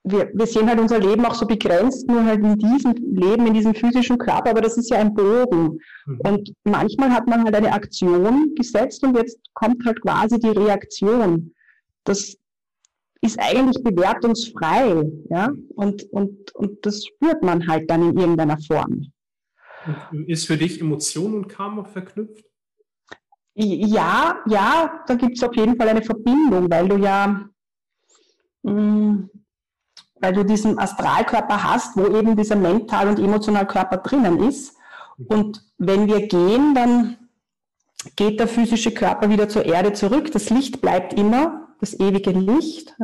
[0.03, 3.53] wir, wir sehen halt unser Leben auch so begrenzt, nur halt in diesem Leben, in
[3.53, 5.79] diesem physischen Körper, aber das ist ja ein Bogen.
[6.05, 6.19] Mhm.
[6.23, 11.53] Und manchmal hat man halt eine Aktion gesetzt und jetzt kommt halt quasi die Reaktion.
[12.03, 12.38] Das
[13.21, 19.12] ist eigentlich bewertungsfrei, ja, und, und, und das spürt man halt dann in irgendeiner Form.
[20.12, 22.45] Und ist für dich Emotion und Karma verknüpft?
[23.55, 27.49] Ja, ja, da gibt es auf jeden Fall eine Verbindung, weil du ja,
[28.63, 29.29] mh, mm,
[30.21, 34.75] weil du diesen Astralkörper hast, wo eben dieser Mental- und Emotionalkörper drinnen ist.
[35.27, 37.17] Und wenn wir gehen, dann
[38.15, 40.32] geht der physische Körper wieder zur Erde zurück.
[40.32, 42.96] Das Licht bleibt immer, das ewige Licht.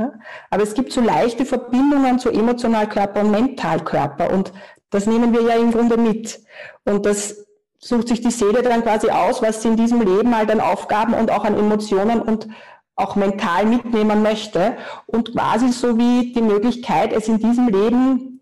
[0.50, 4.32] Aber es gibt so leichte Verbindungen zu Emotionalkörper und Mentalkörper.
[4.32, 4.52] Und
[4.90, 6.42] das nehmen wir ja im Grunde mit.
[6.84, 7.46] Und das
[7.80, 11.14] sucht sich die Seele dann quasi aus, was sie in diesem Leben halt an Aufgaben
[11.14, 12.48] und auch an Emotionen und
[12.96, 18.42] auch mental mitnehmen möchte und quasi so wie die Möglichkeit, es in diesem Leben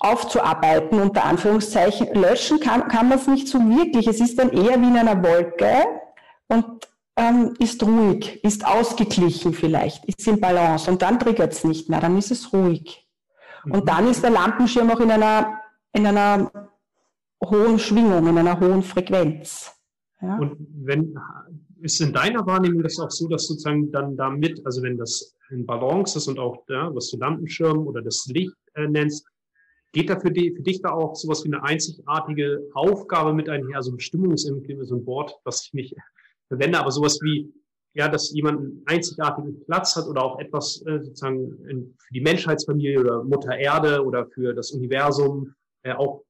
[0.00, 2.14] aufzuarbeiten, unter Anführungszeichen.
[2.14, 4.08] Löschen kann, kann man es nicht so wirklich.
[4.08, 5.86] Es ist dann eher wie in einer Wolke
[6.48, 11.88] und ähm, ist ruhig, ist ausgeglichen vielleicht, ist in Balance und dann triggert es nicht
[11.88, 13.06] mehr, dann ist es ruhig.
[13.64, 13.86] Und mhm.
[13.86, 15.60] dann ist der Lampenschirm auch in einer,
[15.92, 16.70] in einer
[17.42, 19.72] hohen Schwingung, in einer hohen Frequenz.
[20.20, 20.38] Ja?
[20.38, 21.14] Und wenn
[21.80, 25.64] ist in deiner Wahrnehmung das auch so, dass sozusagen dann damit, also wenn das in
[25.66, 29.26] Balance ist und auch, ja, was du Lampenschirm oder das Licht äh, nennst,
[29.92, 33.76] geht da für, die, für dich da auch sowas wie eine einzigartige Aufgabe mit einher,
[33.76, 35.94] also Bestimmungsimklima, so ein Wort, was ich nicht
[36.48, 37.52] verwende, aber sowas wie,
[37.94, 42.20] ja, dass jemand einen einzigartigen Platz hat oder auch etwas äh, sozusagen in, für die
[42.20, 46.22] Menschheitsfamilie oder Mutter Erde oder für das Universum äh, auch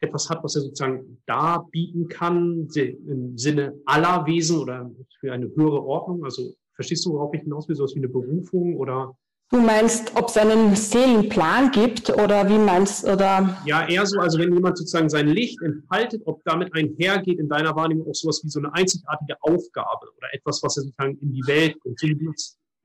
[0.00, 5.84] etwas hat, was er sozusagen darbieten kann, im Sinne aller Wesen oder für eine höhere
[5.84, 6.24] Ordnung?
[6.24, 9.14] Also verstehst du, worauf ich hinaus will, sowas wie eine Berufung oder?
[9.52, 13.60] Du meinst, ob es einen Seelenplan gibt oder wie meinst oder?
[13.66, 17.74] Ja, eher so, also wenn jemand sozusagen sein Licht entfaltet, ob damit einhergeht in deiner
[17.74, 21.42] Wahrnehmung auch sowas wie so eine einzigartige Aufgabe oder etwas, was er sozusagen in die
[21.48, 22.06] Welt so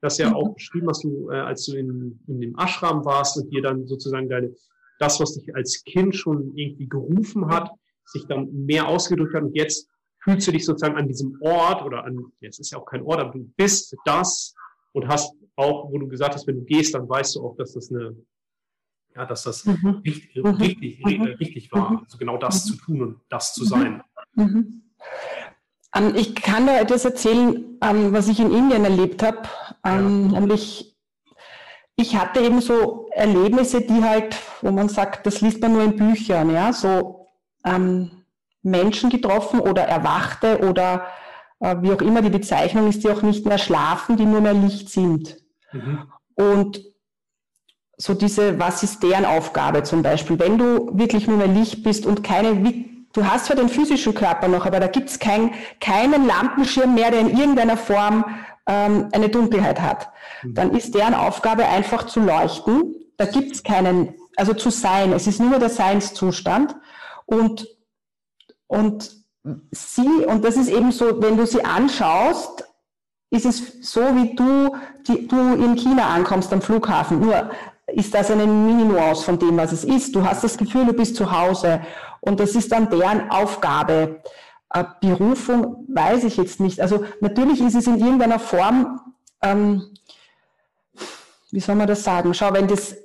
[0.00, 3.48] das ja auch beschrieben hast du, äh, als du in, in dem Ashram warst und
[3.50, 4.52] dir dann sozusagen deine
[4.98, 7.70] das, was dich als Kind schon irgendwie gerufen hat,
[8.06, 9.88] sich dann mehr ausgedrückt hat und jetzt
[10.22, 13.20] fühlst du dich sozusagen an diesem Ort oder an, es ist ja auch kein Ort,
[13.20, 14.54] aber du bist das
[14.92, 17.72] und hast auch, wo du gesagt hast, wenn du gehst, dann weißt du auch, dass
[17.72, 18.14] das eine,
[19.14, 20.02] ja, dass das mhm.
[20.04, 20.50] richtig, mhm.
[20.50, 21.22] richtig, mhm.
[21.22, 21.98] richtig war, mhm.
[22.04, 22.70] also genau das mhm.
[22.70, 24.02] zu tun und das zu sein.
[24.34, 24.82] Mhm.
[25.94, 29.42] Ähm, ich kann da etwas erzählen, ähm, was ich in Indien erlebt habe,
[29.84, 30.40] ähm, ja.
[30.40, 30.96] nämlich
[31.98, 35.96] ich hatte eben so Erlebnisse, die halt, wo man sagt, das liest man nur in
[35.96, 37.26] Büchern, ja, so
[37.64, 38.10] ähm,
[38.62, 41.06] Menschen getroffen oder Erwachte oder
[41.60, 44.52] äh, wie auch immer die Bezeichnung ist, die auch nicht mehr schlafen, die nur mehr
[44.52, 45.38] Licht sind.
[45.76, 46.12] Mhm.
[46.34, 46.80] Und
[47.96, 50.38] so diese, was ist deren Aufgabe zum Beispiel?
[50.38, 54.48] Wenn du wirklich nur mehr Licht bist und keine, du hast zwar den physischen Körper
[54.48, 58.24] noch, aber da gibt es kein, keinen Lampenschirm mehr, der in irgendeiner Form
[58.66, 60.10] ähm, eine Dunkelheit hat,
[60.42, 60.54] mhm.
[60.54, 62.94] dann ist deren Aufgabe einfach zu leuchten.
[63.16, 65.12] Da gibt es keinen, also zu sein.
[65.12, 66.76] Es ist nur der Seinszustand.
[67.24, 67.66] Und
[68.66, 69.10] und
[69.70, 72.65] sie, und das ist eben so, wenn du sie anschaust,
[73.30, 77.20] ist es so, wie du, die, du in China ankommst am Flughafen.
[77.20, 77.50] Nur
[77.86, 80.14] ist das eine Mini-Nuance von dem, was es ist.
[80.14, 81.80] Du hast das Gefühl, du bist zu Hause.
[82.20, 84.22] Und das ist dann deren Aufgabe.
[84.72, 86.80] Äh, Berufung weiß ich jetzt nicht.
[86.80, 89.00] Also natürlich ist es in irgendeiner Form,
[89.42, 89.82] ähm,
[91.50, 92.34] wie soll man das sagen?
[92.34, 92.96] Schau, wenn das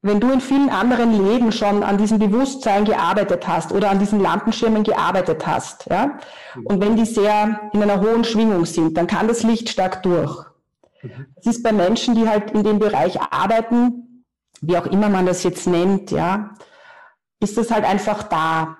[0.00, 4.20] wenn du in vielen anderen Leben schon an diesem Bewusstsein gearbeitet hast oder an diesen
[4.20, 6.18] Lampenschirmen gearbeitet hast, ja,
[6.64, 10.44] und wenn die sehr in einer hohen Schwingung sind, dann kann das Licht stark durch.
[11.36, 14.24] Das ist bei Menschen, die halt in dem Bereich arbeiten,
[14.60, 16.54] wie auch immer man das jetzt nennt, ja,
[17.40, 18.78] ist das halt einfach da.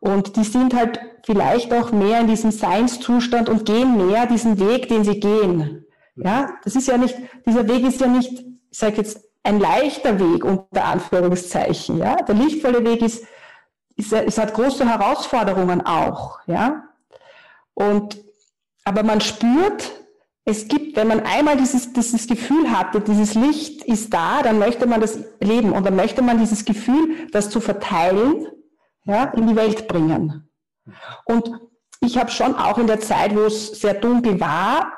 [0.00, 4.88] Und die sind halt vielleicht auch mehr in diesem Seinszustand und gehen mehr diesen Weg,
[4.88, 5.84] den sie gehen.
[6.16, 8.32] Ja, das ist ja nicht, dieser Weg ist ja nicht,
[8.70, 11.98] ich sage jetzt, ein leichter Weg unter Anführungszeichen.
[11.98, 12.16] Ja?
[12.16, 13.24] Der lichtvolle Weg ist,
[13.96, 16.40] ist, es hat große Herausforderungen auch.
[16.46, 16.84] Ja?
[17.72, 18.18] Und,
[18.84, 19.90] aber man spürt,
[20.44, 24.86] es gibt, wenn man einmal dieses, dieses Gefühl hatte, dieses Licht ist da, dann möchte
[24.86, 28.46] man das leben und dann möchte man dieses Gefühl, das zu verteilen,
[29.04, 30.50] ja, in die Welt bringen.
[31.24, 31.50] Und
[32.00, 34.92] ich habe schon auch in der Zeit, wo es sehr dunkel war,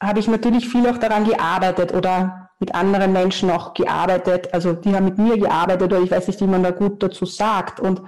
[0.00, 4.52] habe ich natürlich viel auch daran gearbeitet oder mit anderen Menschen auch gearbeitet.
[4.52, 7.24] Also die haben mit mir gearbeitet oder ich weiß nicht, wie man da gut dazu
[7.24, 7.80] sagt.
[7.80, 8.02] Und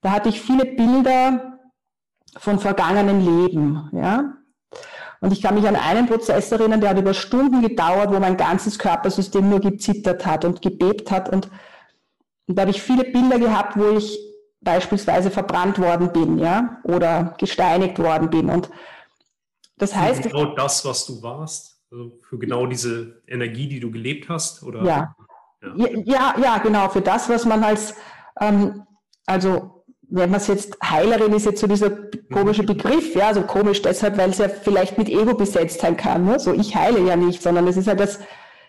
[0.00, 1.58] da hatte ich viele Bilder
[2.36, 4.34] von vergangenen Leben, ja.
[5.20, 8.36] Und ich kann mich an einen Prozess erinnern, der hat über Stunden gedauert, wo mein
[8.36, 11.30] ganzes Körpersystem nur gezittert hat und gebebt hat.
[11.30, 11.48] Und,
[12.46, 14.18] und da habe ich viele Bilder gehabt, wo ich
[14.60, 18.50] beispielsweise verbrannt worden bin, ja, oder gesteinigt worden bin.
[18.50, 18.68] Und
[19.78, 20.24] das heißt.
[20.24, 21.73] Genau das, was du warst?
[21.94, 24.64] Also für genau diese Energie, die du gelebt hast?
[24.64, 24.82] Oder?
[24.82, 25.14] Ja.
[25.76, 25.88] Ja.
[26.04, 26.88] ja, ja, genau.
[26.88, 27.94] Für das, was man als,
[28.40, 28.82] ähm,
[29.26, 31.90] also wenn man es jetzt Heilerin ist jetzt so dieser
[32.32, 32.66] komische mhm.
[32.66, 36.24] Begriff, ja, also komisch deshalb, weil es ja vielleicht mit Ego besetzt sein kann.
[36.24, 36.40] Ne?
[36.40, 38.18] So ich heile ja nicht, sondern es ist halt das,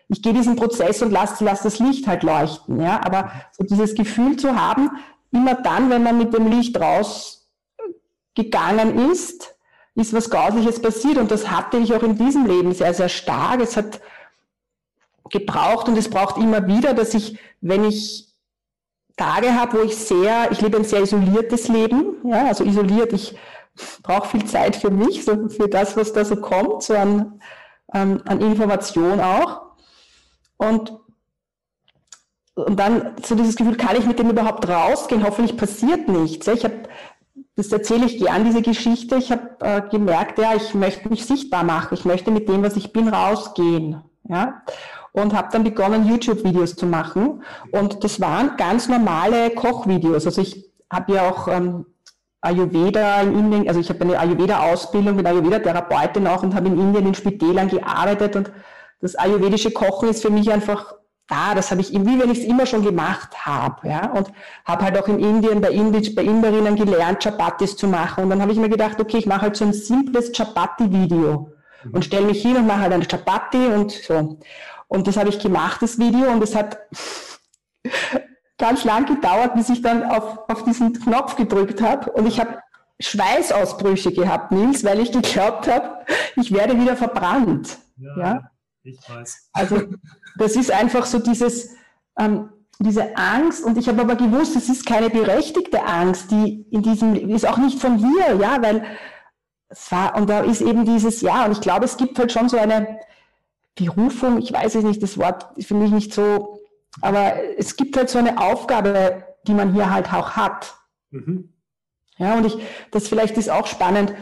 [0.07, 2.79] ich gehe diesen Prozess und lasse lass das Licht halt leuchten.
[2.79, 4.91] Ja, aber so dieses Gefühl zu haben,
[5.31, 9.54] immer dann, wenn man mit dem Licht rausgegangen ist,
[9.95, 13.62] ist was Grausliches passiert und das hatte ich auch in diesem Leben sehr, sehr stark.
[13.62, 14.01] Es hat
[15.29, 18.34] gebraucht und es braucht immer wieder, dass ich, wenn ich
[19.15, 23.36] Tage habe, wo ich sehr, ich lebe ein sehr isoliertes Leben, ja, also isoliert, ich
[24.03, 27.41] brauche viel Zeit für mich, so für das, was da so kommt, so an,
[27.88, 29.62] an, an Information auch.
[30.58, 30.99] Und,
[32.55, 35.25] und dann so dieses Gefühl, kann ich mit dem überhaupt rausgehen?
[35.25, 36.47] Hoffentlich passiert nichts.
[36.47, 36.84] Ich habe
[37.55, 39.15] das erzähle ich gern, diese Geschichte.
[39.15, 41.93] Ich habe äh, gemerkt, ja, ich möchte mich sichtbar machen.
[41.93, 44.01] Ich möchte mit dem, was ich bin, rausgehen.
[44.27, 44.61] Ja?
[45.13, 47.43] Und habe dann begonnen, YouTube-Videos zu machen.
[47.71, 50.25] Und das waren ganz normale Kochvideos.
[50.25, 51.85] Also ich habe ja auch ähm,
[52.41, 57.07] Ayurveda in Indien, also ich habe eine Ayurveda-Ausbildung, bin Ayurveda-Therapeutin auch und habe in Indien
[57.07, 58.35] in Spitälern gearbeitet.
[58.35, 58.51] Und
[58.99, 60.93] das ayurvedische Kochen ist für mich einfach
[61.27, 64.31] da, das habe ich, wie wenn ich es immer schon gemacht habe, ja, und
[64.63, 68.23] habe halt auch in Indien bei, Indi, bei Inderinnen gelernt, Chapatis zu machen.
[68.23, 71.51] Und dann habe ich mir gedacht, okay, ich mache halt so ein simples Chapati-Video
[71.91, 74.39] und stelle mich hin und mache halt eine Chapati und so.
[74.88, 76.77] Und das habe ich gemacht, das Video, und es hat
[78.57, 82.11] ganz lang gedauert, bis ich dann auf, auf diesen Knopf gedrückt habe.
[82.11, 82.59] Und ich habe
[82.99, 87.77] Schweißausbrüche gehabt, Nils, weil ich geglaubt habe, ich werde wieder verbrannt.
[87.97, 88.51] Ja, ja?
[88.83, 89.49] ich weiß.
[89.53, 89.81] Also
[90.37, 91.75] das ist einfach so dieses,
[92.17, 93.63] ähm, diese Angst.
[93.63, 97.57] Und ich habe aber gewusst, es ist keine berechtigte Angst, die in diesem, ist auch
[97.57, 98.83] nicht von mir, ja, weil
[99.69, 102.49] es war, und da ist eben dieses, ja, und ich glaube, es gibt halt schon
[102.49, 102.99] so eine
[103.75, 106.59] Berufung, ich weiß es nicht, das Wort ist für mich nicht so,
[107.01, 110.75] aber es gibt halt so eine Aufgabe, die man hier halt auch hat.
[111.11, 111.49] Mhm.
[112.17, 112.57] Ja, und ich,
[112.91, 114.13] das vielleicht ist auch spannend.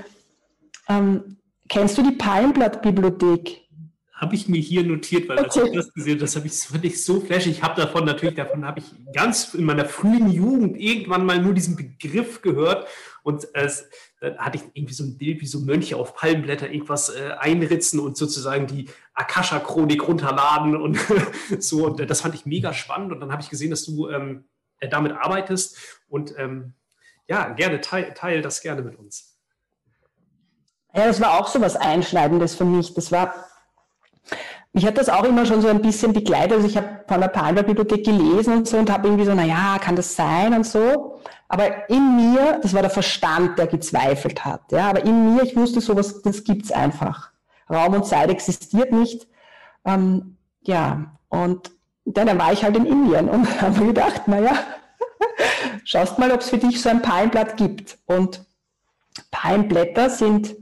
[0.89, 1.37] Ähm,
[1.69, 3.62] kennst du die Palmblatt-Bibliothek?
[4.23, 7.03] Habe ich mir hier notiert, weil als ich das gesehen das habe ich, fand ich
[7.03, 7.57] so flashig.
[7.57, 11.53] Ich habe davon natürlich, davon habe ich ganz in meiner frühen Jugend irgendwann mal nur
[11.53, 12.87] diesen Begriff gehört
[13.21, 13.89] und es,
[14.21, 17.99] dann hatte ich irgendwie so ein Bild, wie so Mönche auf Palmblätter irgendwas äh, einritzen
[17.99, 20.97] und sozusagen die Akasha-Chronik runterladen und
[21.59, 21.85] so.
[21.87, 23.11] Und das fand ich mega spannend.
[23.11, 24.45] Und dann habe ich gesehen, dass du ähm,
[24.79, 25.77] äh, damit arbeitest
[26.07, 26.73] und ähm,
[27.27, 29.37] ja, gerne teil, teil das gerne mit uns.
[30.93, 32.93] Ja, das war auch so was Einschneidendes für mich.
[32.93, 33.33] Das war
[34.73, 36.53] mich hat das auch immer schon so ein bisschen begleitet.
[36.53, 39.77] Also ich habe von der Palmer-Bibliothek gelesen und so und habe irgendwie so, na ja,
[39.79, 41.19] kann das sein und so.
[41.47, 44.71] Aber in mir, das war der Verstand, der gezweifelt hat.
[44.71, 47.29] Ja, aber in mir, ich wusste sowas, das gibt's einfach.
[47.69, 49.27] Raum und Zeit existiert nicht.
[49.85, 51.71] Ähm, ja, und
[52.05, 54.53] dann war ich halt in Indien und habe mir gedacht, na ja,
[55.83, 57.99] schaust mal, ob es für dich so ein Palmblatt gibt.
[58.07, 58.43] Und
[59.29, 60.55] Palmblätter sind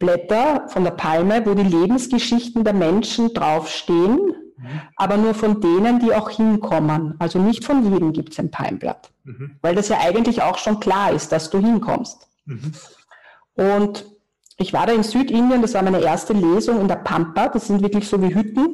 [0.00, 4.16] Blätter von der Palme, wo die Lebensgeschichten der Menschen draufstehen,
[4.56, 4.80] mhm.
[4.96, 7.14] aber nur von denen, die auch hinkommen.
[7.20, 9.56] Also nicht von jedem gibt es ein Palmblatt, mhm.
[9.62, 12.26] weil das ja eigentlich auch schon klar ist, dass du hinkommst.
[12.46, 12.72] Mhm.
[13.54, 14.06] Und
[14.56, 17.82] ich war da in Südindien, das war meine erste Lesung in der Pampa, das sind
[17.82, 18.66] wirklich so wie Hütten.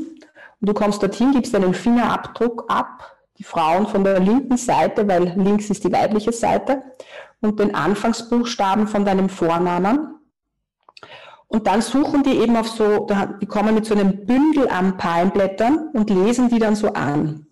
[0.61, 5.35] Und du kommst dorthin, gibst deinen Fingerabdruck ab, die Frauen von der linken Seite, weil
[5.37, 6.83] links ist die weibliche Seite,
[7.41, 10.16] und den Anfangsbuchstaben von deinem Vornamen.
[11.57, 13.07] Und dann suchen die eben auf so,
[13.41, 17.47] die kommen mit so einem Bündel an Palmblättern und lesen die dann so an.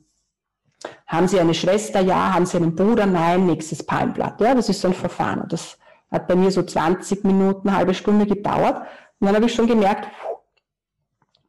[1.06, 2.02] Haben sie eine Schwester?
[2.02, 2.34] Ja.
[2.34, 3.06] Haben sie einen Bruder?
[3.06, 3.46] Nein.
[3.46, 4.38] Nächstes Palmblatt.
[4.42, 5.40] Ja, das ist so ein Verfahren.
[5.40, 5.78] Und das
[6.10, 8.82] hat bei mir so 20 Minuten, eine halbe Stunde gedauert.
[9.20, 10.06] Und dann habe ich schon gemerkt,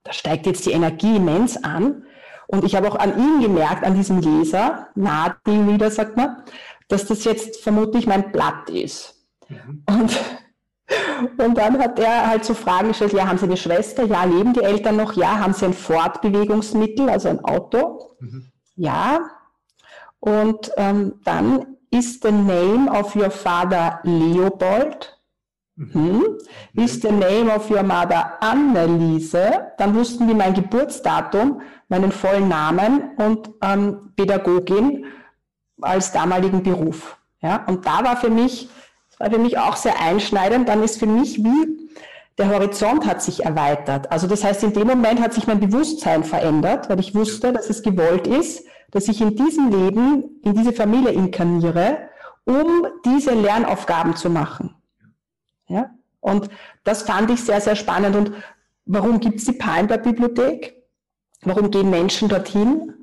[0.06, 2.06] da steigt jetzt die Energie immens an.
[2.48, 6.38] Und ich habe auch an ihm gemerkt, an diesem Leser, Nadine wieder, sagt man,
[6.88, 9.26] dass das jetzt vermutlich mein Blatt ist.
[9.50, 9.84] Mhm.
[9.90, 10.18] Und
[11.38, 14.04] und dann hat er halt so Fragen gestellt, ja, haben Sie eine Schwester?
[14.04, 15.14] Ja, leben die Eltern noch?
[15.14, 18.16] Ja, haben Sie ein Fortbewegungsmittel, also ein Auto?
[18.20, 18.52] Mhm.
[18.76, 19.20] Ja.
[20.20, 25.18] Und ähm, dann ist the name of your father Leopold?
[25.76, 25.94] Mhm.
[25.94, 26.24] Hm?
[26.74, 29.72] Ist the name of your mother Anneliese?
[29.78, 35.06] Dann wussten die mein Geburtsdatum, meinen vollen Namen und ähm, Pädagogin
[35.82, 37.18] als damaligen Beruf.
[37.42, 38.70] Ja, und da war für mich
[39.20, 40.70] war für mich auch sehr einschneidend.
[40.70, 41.90] Dann ist für mich wie
[42.38, 44.12] der Horizont hat sich erweitert.
[44.12, 47.70] Also das heißt, in dem Moment hat sich mein Bewusstsein verändert, weil ich wusste, dass
[47.70, 52.10] es gewollt ist, dass ich in diesem Leben, in diese Familie inkarniere,
[52.44, 54.76] um diese Lernaufgaben zu machen.
[55.68, 55.92] Ja?
[56.20, 56.50] Und
[56.84, 58.16] das fand ich sehr, sehr spannend.
[58.16, 58.32] Und
[58.86, 60.76] warum gibt es die Palmblatt-Bibliothek?
[61.44, 62.94] Warum gehen Menschen dorthin?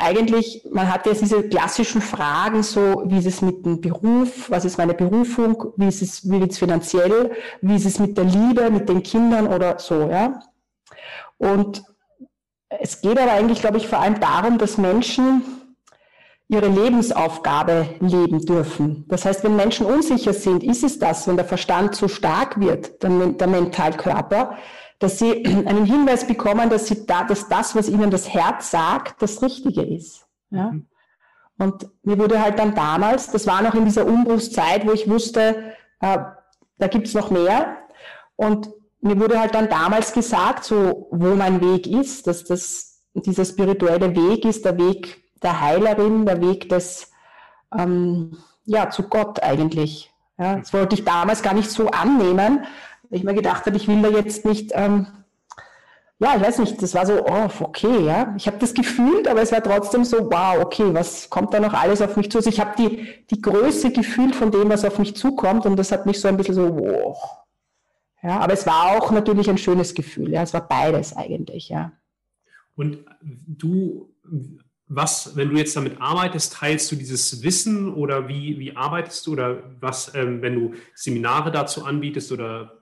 [0.00, 4.64] Eigentlich, man hat jetzt diese klassischen Fragen, so wie ist es mit dem Beruf, was
[4.64, 8.24] ist meine Berufung, wie ist es, wie wird es finanziell, wie ist es mit der
[8.24, 10.40] Liebe, mit den Kindern oder so, ja.
[11.38, 11.82] Und
[12.68, 15.42] es geht aber eigentlich, glaube ich, vor allem darum, dass Menschen
[16.48, 19.04] ihre Lebensaufgabe leben dürfen.
[19.08, 23.02] Das heißt, wenn Menschen unsicher sind, ist es das, wenn der Verstand zu stark wird,
[23.02, 24.56] der, der Mentalkörper,
[25.00, 29.20] dass sie einen Hinweis bekommen, dass, sie da, dass das, was ihnen das Herz sagt,
[29.20, 30.26] das Richtige ist.
[30.50, 30.70] Ja?
[30.70, 30.86] Mhm.
[31.58, 35.74] Und mir wurde halt dann damals, das war noch in dieser Umbruchszeit, wo ich wusste,
[36.00, 36.18] äh,
[36.78, 37.76] da gibt's noch mehr.
[38.36, 38.70] Und
[39.02, 44.14] mir wurde halt dann damals gesagt, so wo mein Weg ist, dass das dieser spirituelle
[44.14, 47.10] Weg ist, der Weg der Heilerin, der Weg des
[47.76, 50.12] ähm, ja zu Gott eigentlich.
[50.38, 52.64] Ja, das wollte ich damals gar nicht so annehmen,
[53.10, 55.06] ich mir gedacht habe, ich will da jetzt nicht, ähm,
[56.18, 58.34] ja, ich weiß nicht, das war so, oh, okay, ja.
[58.36, 61.72] Ich habe das gefühlt, aber es war trotzdem so, wow, okay, was kommt da noch
[61.72, 62.38] alles auf mich zu?
[62.38, 65.92] Also ich habe die, die Größe gefühlt von dem, was auf mich zukommt und das
[65.92, 67.18] hat mich so ein bisschen so, wow.
[68.22, 71.92] Ja, aber es war auch natürlich ein schönes Gefühl, ja, es war beides eigentlich, ja.
[72.76, 74.10] Und du,
[74.88, 79.32] was, wenn du jetzt damit arbeitest, teilst du dieses Wissen oder wie, wie arbeitest du
[79.32, 82.79] oder was, ähm, wenn du Seminare dazu anbietest oder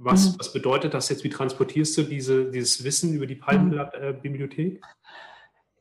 [0.00, 0.34] was, mhm.
[0.38, 1.24] was bedeutet das jetzt?
[1.24, 4.80] Wie transportierst du diese, dieses Wissen über die Palmenblatt-Bibliothek?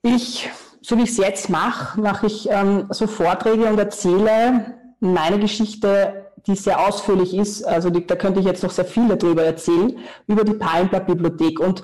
[0.01, 0.49] Ich,
[0.81, 6.31] so wie ich es jetzt mache, mache ich ähm, so Vorträge und erzähle meine Geschichte,
[6.47, 7.63] die sehr ausführlich ist.
[7.63, 9.97] Also die, da könnte ich jetzt noch sehr viele darüber erzählen,
[10.27, 11.59] über die Palmblatt-Bibliothek.
[11.59, 11.83] Und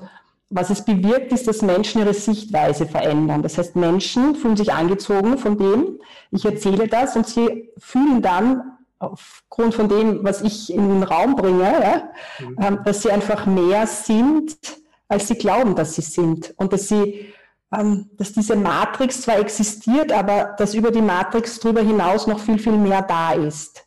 [0.50, 3.42] was es bewirkt, ist, dass Menschen ihre Sichtweise verändern.
[3.42, 6.00] Das heißt, Menschen fühlen sich angezogen von dem.
[6.30, 11.36] Ich erzähle das und sie fühlen dann aufgrund von dem, was ich in den Raum
[11.36, 12.56] bringe, ja, mhm.
[12.60, 14.56] Ähm, dass sie einfach mehr sind,
[15.08, 16.54] als sie glauben, dass sie sind.
[16.56, 17.32] Und dass sie,
[17.76, 22.58] ähm, dass diese Matrix zwar existiert, aber dass über die Matrix darüber hinaus noch viel,
[22.58, 23.84] viel mehr da ist.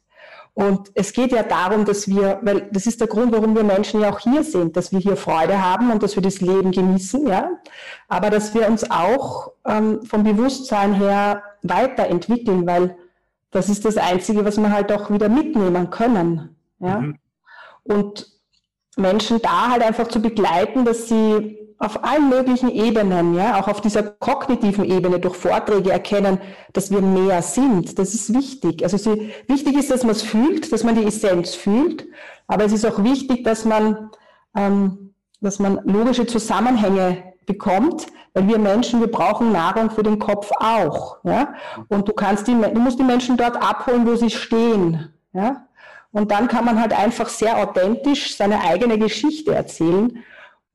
[0.58, 4.02] Und es geht ja darum, dass wir, weil das ist der Grund, warum wir Menschen
[4.02, 7.28] ja auch hier sind, dass wir hier Freude haben und dass wir das Leben genießen,
[7.28, 7.52] ja.
[8.08, 12.98] Aber dass wir uns auch ähm, vom Bewusstsein her weiterentwickeln, weil
[13.58, 16.56] das ist das Einzige, was wir halt auch wieder mitnehmen können.
[16.80, 17.00] Ja?
[17.00, 17.18] Mhm.
[17.84, 18.28] Und
[18.96, 23.82] Menschen da halt einfach zu begleiten, dass sie auf allen möglichen Ebenen, ja, auch auf
[23.82, 26.40] dieser kognitiven Ebene durch Vorträge erkennen,
[26.74, 28.00] dass wir mehr sind.
[28.00, 28.84] Das ist wichtig.
[28.84, 32.08] Also sie, wichtig ist, dass man es fühlt, dass man die Essenz fühlt,
[32.48, 34.10] aber es ist auch wichtig, dass man,
[34.56, 40.52] ähm, dass man logische Zusammenhänge bekommt, weil wir Menschen, wir brauchen Nahrung für den Kopf
[40.60, 41.18] auch.
[41.24, 41.56] Ja?
[41.88, 45.12] Und du kannst die, du musst die Menschen dort abholen, wo sie stehen.
[45.34, 45.68] Ja?
[46.12, 50.24] Und dann kann man halt einfach sehr authentisch seine eigene Geschichte erzählen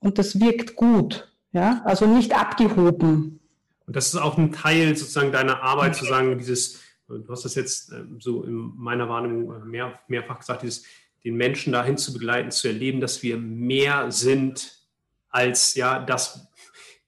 [0.01, 1.33] und das wirkt gut.
[1.53, 1.83] Ja?
[1.85, 3.39] Also nicht abgehoben.
[3.87, 7.55] Und das ist auch ein Teil sozusagen deiner Arbeit, zu sagen, dieses, du hast das
[7.55, 10.83] jetzt ähm, so in meiner Wahrnehmung äh, mehr, mehrfach gesagt, dieses,
[11.23, 14.83] den Menschen dahin zu begleiten, zu erleben, dass wir mehr sind
[15.33, 16.49] als ja das.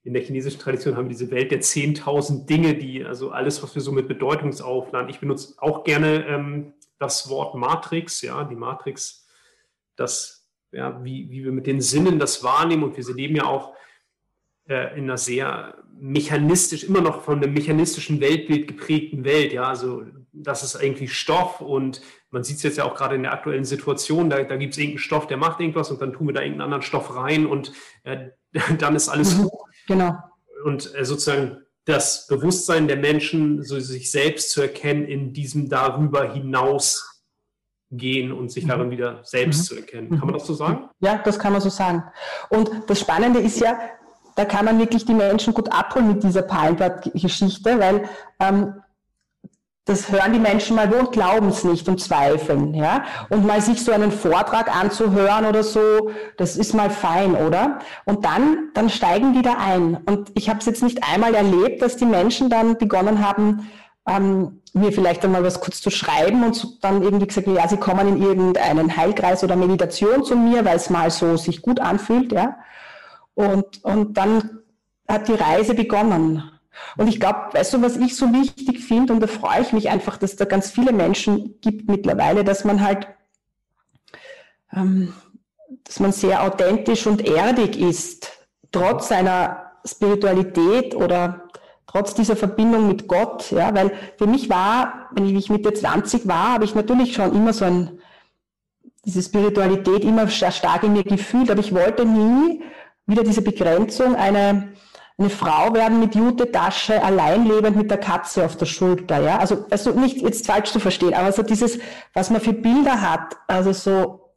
[0.05, 3.75] In der chinesischen Tradition haben wir diese Welt der 10.000 Dinge, die, also alles, was
[3.75, 5.09] wir so mit Bedeutungsaufladen.
[5.09, 9.27] Ich benutze auch gerne ähm, das Wort Matrix, ja, die Matrix,
[9.97, 13.75] das, ja, wie, wie wir mit den Sinnen das wahrnehmen und wir leben ja auch
[14.69, 19.53] äh, in einer sehr mechanistisch, immer noch von einem mechanistischen Weltbild geprägten Welt.
[19.53, 23.23] Ja, also das ist irgendwie Stoff und man sieht es jetzt ja auch gerade in
[23.23, 26.27] der aktuellen Situation, da, da gibt es irgendeinen Stoff, der macht irgendwas und dann tun
[26.27, 28.31] wir da irgendeinen anderen Stoff rein und äh,
[28.79, 29.51] dann ist alles mhm,
[29.87, 30.17] Genau.
[30.65, 36.33] Und äh, sozusagen das Bewusstsein der Menschen, so sich selbst zu erkennen, in diesem darüber
[36.33, 37.23] hinaus
[37.91, 38.93] gehen und sich darin mhm.
[38.93, 39.65] wieder selbst mhm.
[39.65, 40.09] zu erkennen.
[40.11, 40.89] Kann man das so sagen?
[41.01, 42.03] Ja, das kann man so sagen.
[42.49, 43.79] Und das Spannende ist ja,
[44.37, 48.09] da kann man wirklich die Menschen gut abholen mit dieser Palmblatt-Geschichte, weil
[48.41, 48.75] ähm,
[49.87, 53.05] das hören die Menschen mal wo und glauben es nicht und zweifeln, ja.
[53.29, 57.81] Und mal sich so einen Vortrag anzuhören oder so, das ist mal fein, oder?
[58.07, 59.97] Und dann, dann steigen die da ein.
[60.07, 63.71] Und ich habe es jetzt nicht einmal erlebt, dass die Menschen dann begonnen haben,
[64.09, 68.09] ähm, mir vielleicht einmal was kurz zu schreiben und dann irgendwie gesagt, ja, sie kommen
[68.09, 72.57] in irgendeinen Heilkreis oder Meditation zu mir, weil es mal so sich gut anfühlt, ja.
[73.35, 74.61] Und, und dann
[75.07, 76.43] hat die Reise begonnen.
[76.97, 79.89] Und ich glaube, weißt du, was ich so wichtig finde, und da freue ich mich
[79.89, 83.09] einfach, dass da ganz viele Menschen gibt mittlerweile, dass man halt,
[84.73, 85.13] ähm,
[85.85, 88.33] dass man sehr authentisch und erdig ist,
[88.73, 91.49] trotz seiner Spiritualität oder
[91.87, 96.55] trotz dieser Verbindung mit Gott, ja, weil für mich war, wenn ich Mitte 20 war,
[96.55, 98.01] habe ich natürlich schon immer so ein,
[99.05, 102.63] diese Spiritualität immer stark in mir gefühlt, aber ich wollte nie
[103.07, 104.73] wieder diese Begrenzung, eine,
[105.17, 109.39] eine Frau werden mit Jute-Tasche, allein lebend mit der Katze auf der Schulter, ja.
[109.39, 111.79] Also, also nicht jetzt falsch zu verstehen, aber so dieses,
[112.15, 114.35] was man für Bilder hat, also so,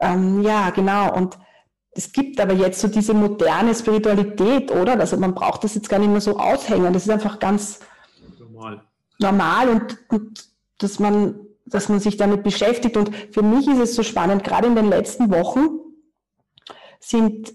[0.00, 1.14] ähm, ja, genau.
[1.14, 1.38] Und
[1.92, 4.98] es gibt aber jetzt so diese moderne Spiritualität, oder?
[4.98, 6.92] Also man braucht das jetzt gar nicht mehr so aushängen.
[6.92, 7.78] Das ist einfach ganz
[8.38, 8.82] normal,
[9.20, 10.44] normal und, und
[10.78, 12.96] dass man, dass man sich damit beschäftigt.
[12.96, 15.78] Und für mich ist es so spannend, gerade in den letzten Wochen
[16.98, 17.54] sind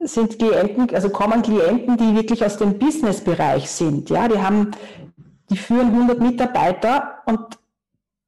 [0.00, 4.10] sind Klienten, also kommen Klienten, die wirklich aus dem Businessbereich sind.
[4.10, 4.72] Ja, die haben,
[5.50, 7.58] die führen 100 Mitarbeiter und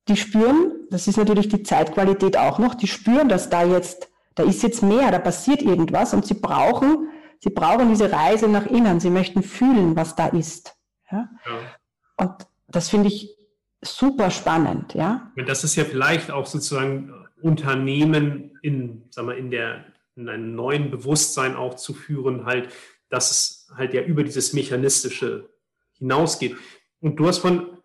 [0.09, 4.43] die spüren, das ist natürlich die Zeitqualität auch noch, die spüren, dass da jetzt, da
[4.43, 7.09] ist jetzt mehr, da passiert irgendwas und sie brauchen,
[7.41, 9.01] sie brauchen diese Reise nach innen.
[9.01, 10.77] Sie möchten fühlen, was da ist.
[11.11, 11.29] Ja?
[11.45, 12.25] ja.
[12.25, 13.37] Und das finde ich
[13.83, 15.31] super spannend, ja.
[15.47, 17.13] Das ist ja vielleicht auch sozusagen
[17.43, 19.85] Unternehmen in, sagen wir, in der
[20.19, 22.73] in einem neuen Bewusstsein auch zu führen, halt,
[23.09, 25.49] dass es halt ja über dieses Mechanistische
[25.95, 26.57] hinausgeht.
[27.01, 27.79] Und du hast von,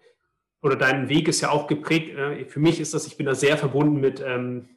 [0.61, 3.35] oder dein Weg ist ja auch geprägt, äh, für mich ist das, ich bin da
[3.35, 4.69] sehr verbunden mit, ähm,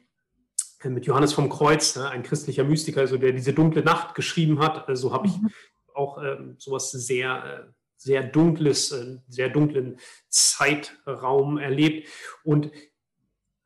[0.83, 4.87] mit Johannes vom Kreuz, ne, ein christlicher Mystiker, also der diese dunkle Nacht geschrieben hat.
[4.87, 5.49] Also habe ich mhm.
[5.93, 9.99] auch ähm, sowas sehr, äh, sehr dunkles, äh, sehr dunklen
[10.29, 12.07] Zeitraum erlebt.
[12.43, 12.71] Und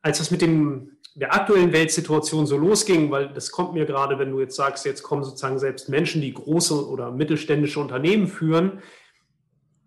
[0.00, 4.30] als das mit dem der aktuellen Weltsituation so losging, weil das kommt mir gerade, wenn
[4.30, 8.82] du jetzt sagst, jetzt kommen sozusagen selbst Menschen, die große oder mittelständische Unternehmen führen.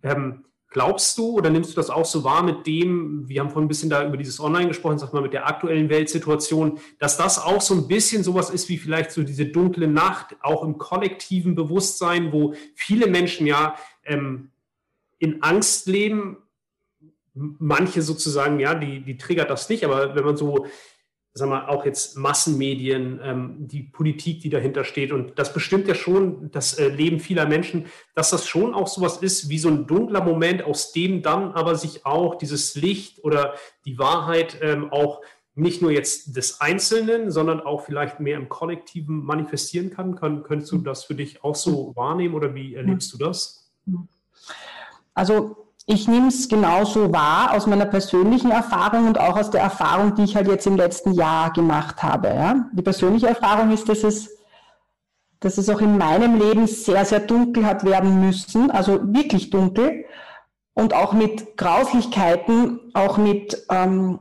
[0.04, 3.66] Ähm, glaubst du oder nimmst du das auch so wahr mit dem, wir haben vorhin
[3.66, 7.40] ein bisschen da über dieses Online gesprochen, sag mal mit der aktuellen Weltsituation, dass das
[7.40, 11.56] auch so ein bisschen sowas ist wie vielleicht so diese dunkle Nacht, auch im kollektiven
[11.56, 14.52] Bewusstsein, wo viele Menschen ja ähm,
[15.18, 16.38] in Angst leben,
[17.34, 20.68] manche sozusagen, ja, die, die triggert das nicht, aber wenn man so
[21.38, 25.12] sagen wir, auch jetzt Massenmedien, ähm, die Politik, die dahinter steht.
[25.12, 29.18] Und das bestimmt ja schon das äh, Leben vieler Menschen, dass das schon auch sowas
[29.18, 33.56] ist wie so ein dunkler Moment, aus dem dann aber sich auch dieses Licht oder
[33.84, 35.22] die Wahrheit ähm, auch
[35.56, 40.16] nicht nur jetzt des Einzelnen, sondern auch vielleicht mehr im Kollektiven manifestieren kann.
[40.16, 40.44] kann.
[40.44, 43.70] Könntest du das für dich auch so wahrnehmen oder wie erlebst du das?
[45.14, 50.16] Also ich nehme es genauso wahr aus meiner persönlichen Erfahrung und auch aus der Erfahrung,
[50.16, 52.30] die ich halt jetzt im letzten Jahr gemacht habe.
[52.30, 52.66] Ja.
[52.74, 54.36] Die persönliche Erfahrung ist, dass es,
[55.40, 60.06] dass es auch in meinem Leben sehr, sehr dunkel hat werden müssen, also wirklich dunkel
[60.74, 64.20] und auch mit Grauslichkeiten, auch mit, ähm,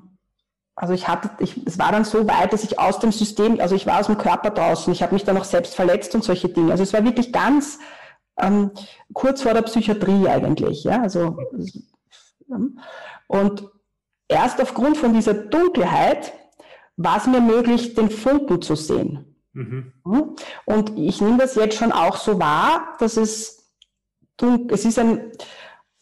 [0.77, 3.75] also ich hatte, ich, es war dann so weit, dass ich aus dem System, also
[3.75, 6.51] ich war aus dem Körper draußen, ich habe mich dann auch selbst verletzt und solche
[6.51, 6.73] Dinge.
[6.73, 7.79] Also es war wirklich ganz
[8.39, 8.71] ähm,
[9.13, 10.85] kurz vor der Psychiatrie eigentlich.
[10.85, 11.03] Ja?
[11.03, 11.37] Also,
[13.27, 13.69] und
[14.29, 16.33] erst aufgrund von dieser Dunkelheit
[16.97, 19.37] war es mir möglich, den Funken zu sehen.
[19.53, 19.93] Mhm.
[20.65, 23.65] Und ich nehme das jetzt schon auch so wahr, dass es
[24.69, 25.33] es ist ein,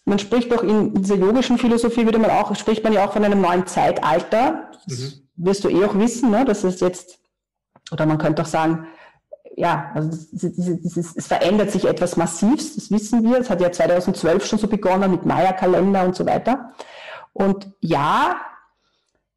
[0.04, 3.24] man spricht doch in dieser yogischen Philosophie, würde man auch, spricht man ja auch von
[3.24, 4.70] einem neuen Zeitalter.
[4.86, 5.28] Das mhm.
[5.36, 7.18] wirst du eh auch wissen, ne, dass es jetzt,
[7.90, 8.86] oder man könnte auch sagen,
[9.56, 13.38] ja, also es verändert sich etwas massivst, das wissen wir.
[13.38, 16.72] Es hat ja 2012 schon so begonnen mit Maya-Kalender und so weiter.
[17.32, 18.36] Und ja,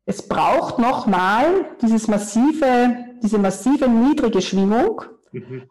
[0.06, 5.70] es braucht nochmal dieses massive, diese massive niedrige Schwingung, mhm.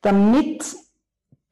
[0.00, 0.76] damit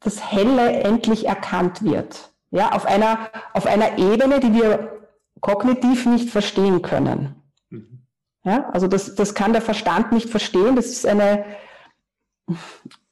[0.00, 2.32] das Helle endlich erkannt wird.
[2.50, 5.08] Ja, auf einer, auf einer Ebene, die wir
[5.40, 7.42] kognitiv nicht verstehen können.
[7.68, 8.06] Mhm.
[8.44, 10.76] Ja, also das, das kann der Verstand nicht verstehen.
[10.76, 11.44] Das ist eine,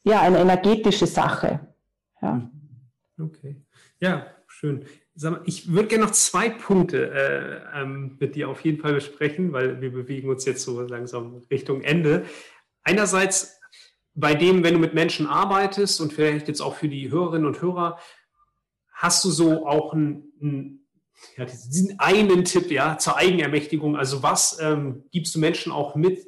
[0.05, 1.75] ja, eine energetische Sache.
[2.21, 2.33] Ja.
[2.33, 2.51] Mhm.
[3.21, 3.63] Okay.
[4.01, 4.85] Ja, schön.
[5.45, 9.81] Ich würde gerne noch zwei Punkte äh, ähm, mit dir auf jeden Fall besprechen, weil
[9.81, 12.25] wir bewegen uns jetzt so langsam Richtung Ende.
[12.83, 13.61] Einerseits
[14.15, 17.61] bei dem, wenn du mit Menschen arbeitest und vielleicht jetzt auch für die Hörerinnen und
[17.61, 17.99] Hörer,
[18.93, 20.87] hast du so auch einen, einen,
[21.37, 23.97] ja, diesen einen Tipp ja, zur Eigenermächtigung?
[23.97, 26.27] Also was ähm, gibst du Menschen auch mit,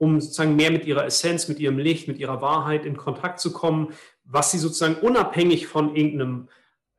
[0.00, 3.52] um sozusagen mehr mit ihrer Essenz, mit ihrem Licht, mit ihrer Wahrheit in Kontakt zu
[3.52, 3.92] kommen,
[4.24, 6.48] was sie sozusagen unabhängig von irgendeinem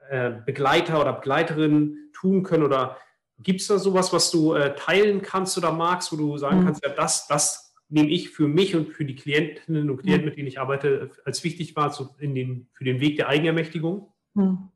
[0.08, 2.64] äh, Begleiter oder Begleiterin tun können?
[2.64, 2.98] Oder
[3.40, 6.66] gibt es da sowas, was du äh, teilen kannst oder magst, wo du sagen mhm.
[6.66, 10.30] kannst, ja, das, das nehme ich für mich und für die Klientinnen und Klienten, mhm.
[10.30, 14.14] mit denen ich arbeite, als wichtig war so in den, für den Weg der Eigenermächtigung?
[14.36, 14.70] Mhm.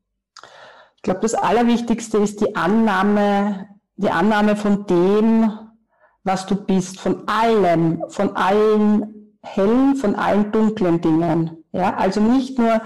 [0.96, 3.68] Ich glaube, das Allerwichtigste ist die Annahme,
[3.98, 5.65] die Annahme von dem,
[6.26, 11.64] was du bist, von allem, von allen hellen, von allen dunklen Dingen.
[11.72, 12.82] Ja, also nicht nur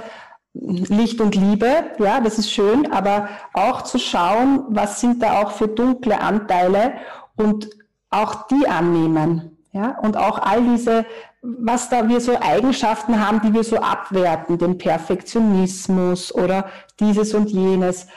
[0.54, 1.68] Licht und Liebe,
[2.00, 6.94] ja, das ist schön, aber auch zu schauen, was sind da auch für dunkle Anteile
[7.36, 7.70] und
[8.10, 11.06] auch die annehmen, ja, und auch all diese,
[11.42, 16.66] was da wir so Eigenschaften haben, die wir so abwerten, den Perfektionismus oder
[17.00, 18.08] dieses und jenes,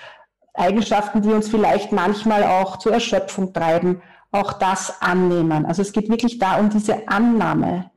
[0.54, 4.02] Eigenschaften, die uns vielleicht manchmal auch zur Erschöpfung treiben,
[4.32, 5.66] auch das annehmen.
[5.66, 7.92] Also es geht wirklich da um diese Annahme,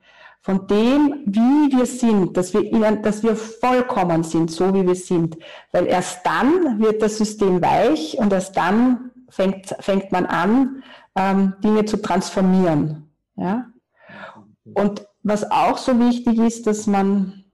[0.45, 4.93] von dem, wie wir sind, dass wir, ihnen, dass wir vollkommen sind, so wie wir
[4.93, 5.39] sind.
[5.71, 10.83] Weil erst dann wird das System weich und erst dann fängt, fängt man an,
[11.15, 13.09] ähm, Dinge zu transformieren.
[13.35, 13.71] Ja?
[14.75, 17.45] Und was auch so wichtig ist, dass man,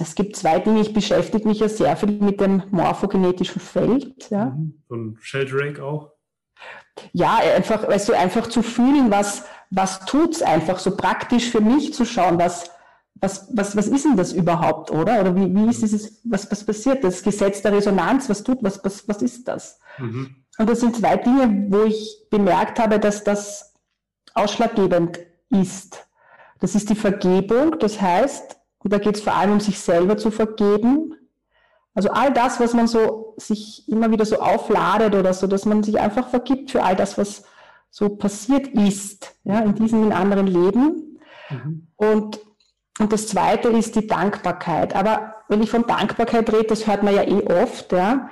[0.00, 4.30] es gibt zwei Dinge, ich beschäftige mich ja sehr viel mit dem morphogenetischen Feld.
[4.30, 4.56] Ja?
[4.88, 6.15] Und Sheldrake auch?
[7.12, 11.92] Ja, einfach, weißt du, einfach zu fühlen, was, was tut's einfach so praktisch für mich
[11.92, 12.70] zu schauen, was,
[13.14, 15.20] was, was, was ist denn das überhaupt, oder?
[15.20, 17.04] Oder wie, wie ist dieses, was, was passiert?
[17.04, 19.78] Das Gesetz der Resonanz, was tut, was, was, was ist das?
[19.98, 20.44] Mhm.
[20.58, 23.74] Und das sind zwei Dinge, wo ich bemerkt habe, dass das
[24.34, 25.18] ausschlaggebend
[25.50, 26.06] ist.
[26.60, 30.16] Das ist die Vergebung, das heißt, und da geht es vor allem um sich selber
[30.16, 31.14] zu vergeben.
[31.96, 35.82] Also all das, was man so sich immer wieder so aufladet oder so, dass man
[35.82, 37.42] sich einfach vergibt für all das, was,
[37.96, 41.18] so passiert ist, ja, in diesem in anderen Leben.
[41.48, 41.86] Mhm.
[41.96, 42.40] Und,
[42.98, 44.94] und das zweite ist die Dankbarkeit.
[44.94, 48.28] Aber wenn ich von Dankbarkeit rede, das hört man ja eh oft, ja,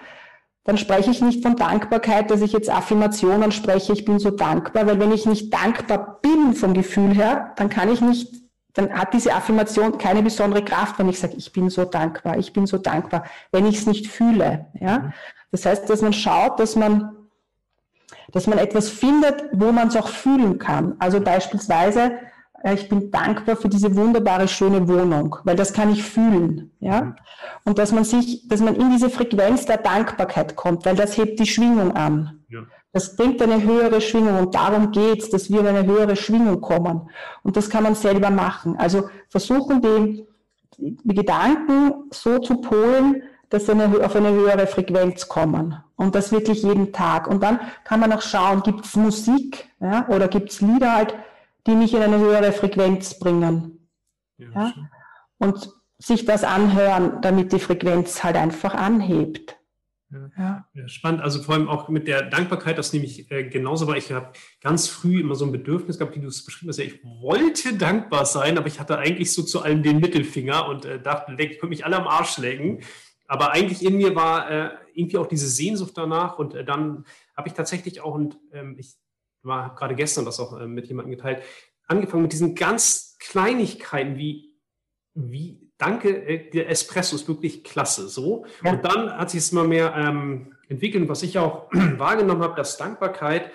[0.65, 4.87] dann spreche ich nicht von Dankbarkeit, dass ich jetzt Affirmationen spreche, ich bin so dankbar,
[4.87, 8.35] weil wenn ich nicht dankbar bin vom Gefühl her, dann kann ich nicht,
[8.75, 12.53] dann hat diese Affirmation keine besondere Kraft, wenn ich sage, ich bin so dankbar, ich
[12.53, 14.67] bin so dankbar, wenn ich es nicht fühle.
[14.81, 14.99] Ja?
[14.99, 15.13] Mhm.
[15.53, 17.25] Das heißt, dass man schaut, dass man
[18.33, 20.97] dass man etwas findet, wo man es auch fühlen kann.
[20.99, 22.19] Also beispielsweise,
[22.63, 27.03] äh, ich bin dankbar für diese wunderbare, schöne Wohnung, weil das kann ich fühlen, ja.
[27.03, 27.17] Mhm.
[27.65, 31.39] Und dass man sich, dass man in diese Frequenz der Dankbarkeit kommt, weil das hebt
[31.39, 32.45] die Schwingung an.
[32.49, 32.61] Ja.
[32.95, 37.11] Das bringt eine höhere Schwingung und darum geht's, dass wir in eine höhere Schwingung kommen.
[37.43, 38.77] Und das kann man selber machen.
[38.79, 40.25] Also versuchen, die,
[40.79, 45.77] die Gedanken so zu polen, dass sie eine, auf eine höhere Frequenz kommen.
[45.97, 47.27] Und das wirklich jeden Tag.
[47.27, 51.17] Und dann kann man auch schauen, gibt es Musik ja, oder gibt es Lieder halt,
[51.67, 53.89] die mich in eine höhere Frequenz bringen.
[54.39, 54.73] Ja, ja?
[55.39, 55.69] Und
[55.99, 59.57] sich das anhören, damit die Frequenz halt einfach anhebt.
[60.11, 60.69] Ja.
[60.75, 60.89] ja.
[60.89, 61.23] spannend.
[61.23, 64.33] Also vor allem auch mit der Dankbarkeit, das nehme ich äh, genauso, weil ich habe
[64.61, 66.79] ganz früh immer so ein Bedürfnis gehabt, wie du es beschrieben hast.
[66.79, 70.85] Ja, ich wollte dankbar sein, aber ich hatte eigentlich so zu allem den Mittelfinger und
[70.85, 72.83] äh, dachte, ich könnte mich alle am Arsch legen.
[73.27, 76.39] Aber eigentlich in mir war äh, irgendwie auch diese Sehnsucht danach.
[76.39, 77.05] Und äh, dann
[77.37, 78.95] habe ich tatsächlich auch, und ähm, ich
[79.45, 81.43] habe gerade gestern das auch äh, mit jemandem geteilt,
[81.87, 84.55] angefangen mit diesen ganz Kleinigkeiten wie,
[85.15, 88.09] wie danke, äh, der Espresso ist wirklich klasse.
[88.09, 88.47] So.
[88.63, 88.73] Ja.
[88.73, 91.09] Und dann hat sich es immer mehr ähm, entwickelt.
[91.09, 93.51] was ich auch wahrgenommen habe, dass Dankbarkeit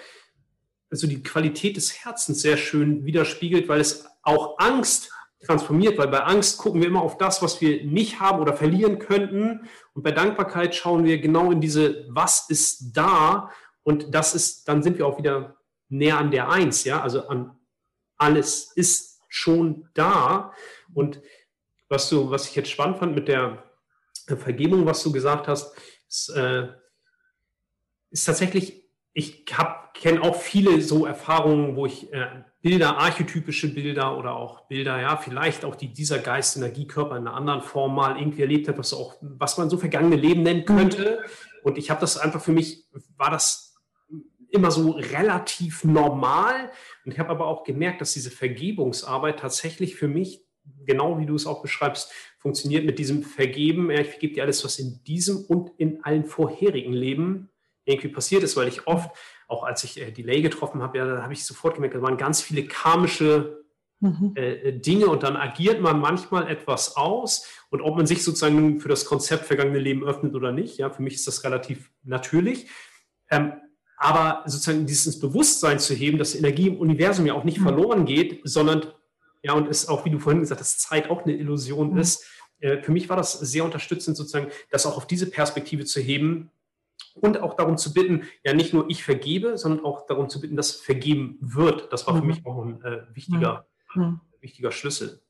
[0.91, 5.11] also die Qualität des Herzens sehr schön widerspiegelt, weil es auch Angst
[5.45, 8.99] transformiert, weil bei Angst gucken wir immer auf das, was wir nicht haben oder verlieren
[8.99, 9.67] könnten.
[9.93, 13.51] Und bei Dankbarkeit schauen wir genau in diese, was ist da?
[13.84, 15.57] Und das ist, dann sind wir auch wieder
[15.88, 17.55] näher an der Eins, ja, also an
[18.17, 20.51] alles ist schon da.
[20.93, 21.22] Und
[21.90, 23.64] was du, was ich jetzt spannend fand mit der
[24.28, 25.76] Vergebung, was du gesagt hast,
[26.08, 26.68] ist, äh,
[28.12, 28.84] ist tatsächlich,
[29.14, 35.00] ich kenne auch viele so Erfahrungen, wo ich äh, Bilder, archetypische Bilder oder auch Bilder,
[35.00, 38.78] ja, vielleicht auch die dieser Geist, Energiekörper in einer anderen Form mal irgendwie erlebt hat,
[38.78, 41.24] was auch, was man so vergangene Leben nennen könnte.
[41.64, 42.88] Und ich habe das einfach für mich,
[43.18, 43.78] war das
[44.52, 46.72] immer so relativ normal.
[47.06, 50.44] Und ich habe aber auch gemerkt, dass diese Vergebungsarbeit tatsächlich für mich,
[50.90, 53.92] genau wie du es auch beschreibst, funktioniert mit diesem Vergeben.
[53.92, 57.50] Ja, ich vergebe dir alles, was in diesem und in allen vorherigen Leben
[57.86, 59.12] irgendwie passiert ist, weil ich oft
[59.50, 62.18] auch als ich äh, Delay getroffen habe, ja, da habe ich sofort gemerkt, da waren
[62.18, 63.64] ganz viele karmische
[64.00, 64.34] mhm.
[64.36, 68.80] äh, äh, Dinge und dann agiert man manchmal etwas aus und ob man sich sozusagen
[68.80, 72.68] für das Konzept vergangene Leben öffnet oder nicht, ja, für mich ist das relativ natürlich.
[73.32, 73.54] Ähm,
[73.98, 77.64] aber sozusagen dieses Bewusstsein zu heben, dass Energie im Universum ja auch nicht mhm.
[77.64, 78.86] verloren geht, sondern
[79.42, 82.00] ja, und es auch, wie du vorhin gesagt hast, Zeit auch eine Illusion mhm.
[82.00, 82.26] ist.
[82.60, 86.52] Äh, für mich war das sehr unterstützend, sozusagen, das auch auf diese Perspektive zu heben,
[87.16, 90.56] und auch darum zu bitten, ja nicht nur ich vergebe, sondern auch darum zu bitten,
[90.56, 91.92] dass vergeben wird.
[91.92, 92.28] Das war für mhm.
[92.28, 94.22] mich auch ein äh, wichtiger, mhm.
[94.42, 95.22] wichtiger Schlüssel.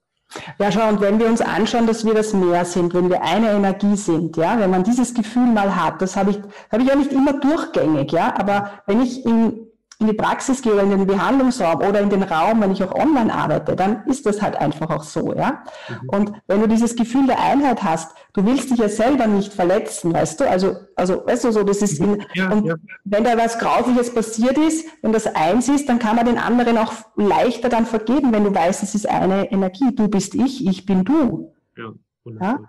[0.59, 3.51] Ja, schau, und wenn wir uns anschauen, dass wir das Meer sind, wenn wir eine
[3.51, 6.39] Energie sind, ja, wenn man dieses Gefühl mal hat, das habe ich,
[6.71, 9.68] habe ich ja nicht immer durchgängig, ja, aber wenn ich in
[10.01, 12.95] in die Praxis gehe oder in den Behandlungsraum oder in den Raum, wenn ich auch
[12.95, 15.63] online arbeite, dann ist das halt einfach auch so, ja.
[15.89, 16.09] Mhm.
[16.09, 20.13] Und wenn du dieses Gefühl der Einheit hast, du willst dich ja selber nicht verletzen,
[20.13, 20.49] weißt du?
[20.49, 22.75] Also, also, weißt du so, das ist, in, ja, und ja.
[23.03, 26.77] wenn da was Grausliches passiert ist, wenn das eins ist, dann kann man den anderen
[26.77, 29.93] auch leichter dann vergeben, wenn du weißt, es ist eine Energie.
[29.93, 31.53] Du bist ich, ich bin du.
[31.75, 31.91] Ja,
[32.39, 32.59] ja?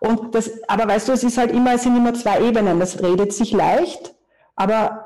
[0.00, 2.80] Und das, aber weißt du, es ist halt immer, es sind immer zwei Ebenen.
[2.80, 4.14] Das redet sich leicht,
[4.54, 5.05] aber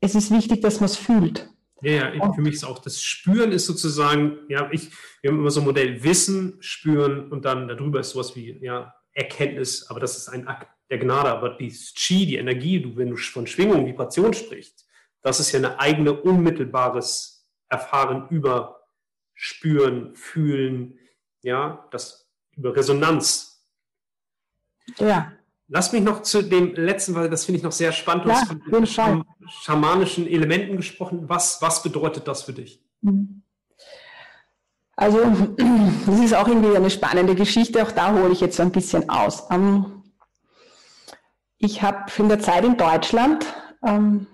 [0.00, 1.48] es ist wichtig, dass man es fühlt.
[1.82, 4.90] Ja, ja, für mich ist auch das Spüren ist sozusagen, ja, ich,
[5.22, 8.94] wir haben immer so ein Modell Wissen, Spüren und dann darüber ist sowas wie, ja,
[9.12, 13.10] Erkenntnis, aber das ist ein Akt der Gnade, aber die Chi, die Energie, du, wenn
[13.10, 14.86] du von Schwingung, Vibration sprichst,
[15.22, 18.80] das ist ja eine eigene unmittelbares Erfahren über
[19.34, 20.98] Spüren, Fühlen,
[21.42, 23.66] ja, das über Resonanz.
[24.98, 25.32] Ja.
[25.72, 28.24] Lass mich noch zu dem letzten, weil das finde ich noch sehr spannend.
[28.24, 29.24] Du ja, hast von
[29.62, 31.28] schamanischen Elementen gesprochen.
[31.28, 32.82] Was, was bedeutet das für dich?
[33.02, 33.42] Mhm.
[34.96, 35.18] Also,
[36.06, 37.84] das ist auch irgendwie eine spannende Geschichte.
[37.84, 39.44] Auch da hole ich jetzt so ein bisschen aus.
[39.52, 40.02] Ähm,
[41.58, 43.46] ich habe in der Zeit in Deutschland
[43.86, 44.26] ähm,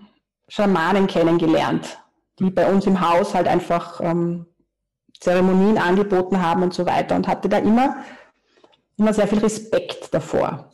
[0.48, 1.98] Schamanen kennengelernt,
[2.38, 4.46] die bei uns im Haus halt einfach ähm,
[5.20, 7.96] Zeremonien angeboten haben und so weiter und hatte da immer,
[8.96, 10.72] immer sehr viel Respekt davor.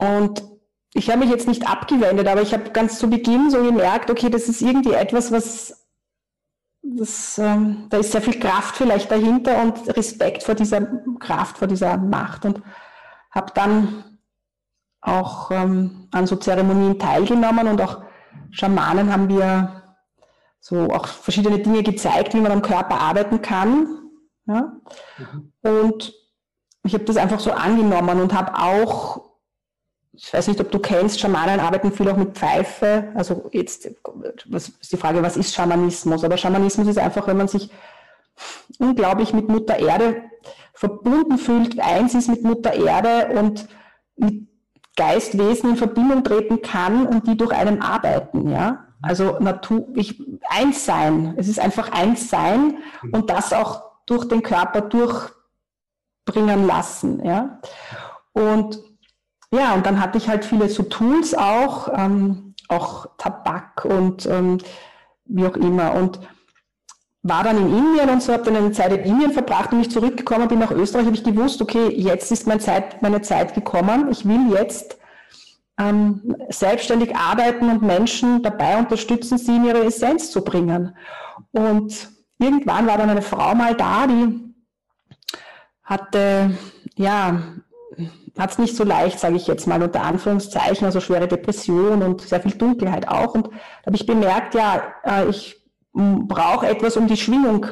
[0.00, 0.42] Und
[0.94, 4.30] ich habe mich jetzt nicht abgewendet, aber ich habe ganz zu Beginn so gemerkt, okay,
[4.30, 5.86] das ist irgendwie etwas, was,
[6.82, 10.80] das, ähm, da ist sehr viel Kraft vielleicht dahinter und Respekt vor dieser
[11.20, 12.44] Kraft, vor dieser Macht.
[12.44, 12.62] Und
[13.30, 14.18] habe dann
[15.02, 18.02] auch ähm, an so Zeremonien teilgenommen und auch
[18.50, 19.82] Schamanen haben mir
[20.58, 24.10] so auch verschiedene Dinge gezeigt, wie man am Körper arbeiten kann.
[24.46, 24.72] Ja?
[25.18, 25.52] Mhm.
[25.62, 26.14] Und
[26.82, 29.29] ich habe das einfach so angenommen und habe auch
[30.12, 33.12] ich weiß nicht, ob du kennst, Schamanen arbeiten viel auch mit Pfeife.
[33.14, 33.88] Also jetzt
[34.46, 36.24] was ist die Frage, was ist Schamanismus?
[36.24, 37.70] Aber Schamanismus ist einfach, wenn man sich
[38.78, 40.22] unglaublich mit Mutter Erde
[40.74, 43.68] verbunden fühlt, eins ist mit Mutter Erde und
[44.16, 44.48] mit
[44.96, 48.86] Geistwesen in Verbindung treten kann und die durch einen arbeiten, ja.
[49.02, 51.34] Also Natur, ich, eins sein.
[51.38, 52.78] Es ist einfach eins sein
[53.12, 57.60] und das auch durch den Körper durchbringen lassen, ja.
[58.32, 58.89] Und
[59.52, 64.58] ja, und dann hatte ich halt viele so Tools auch, ähm, auch Tabak und ähm,
[65.24, 65.94] wie auch immer.
[65.94, 66.20] Und
[67.22, 69.90] war dann in Indien und so, habe dann eine Zeit in Indien verbracht und ich
[69.90, 74.08] zurückgekommen bin nach Österreich, habe ich gewusst, okay, jetzt ist meine Zeit, meine Zeit gekommen.
[74.10, 74.98] Ich will jetzt
[75.78, 80.96] ähm, selbstständig arbeiten und Menschen dabei unterstützen, sie in ihre Essenz zu bringen.
[81.52, 84.54] Und irgendwann war dann eine Frau mal da, die
[85.82, 86.56] hatte,
[86.96, 87.42] ja,
[88.38, 92.22] hat es nicht so leicht, sage ich jetzt mal unter Anführungszeichen, also schwere Depression und
[92.22, 93.34] sehr viel Dunkelheit auch.
[93.34, 95.60] Und da habe ich bemerkt, ja, äh, ich
[95.92, 97.66] brauche etwas, um die Schwingung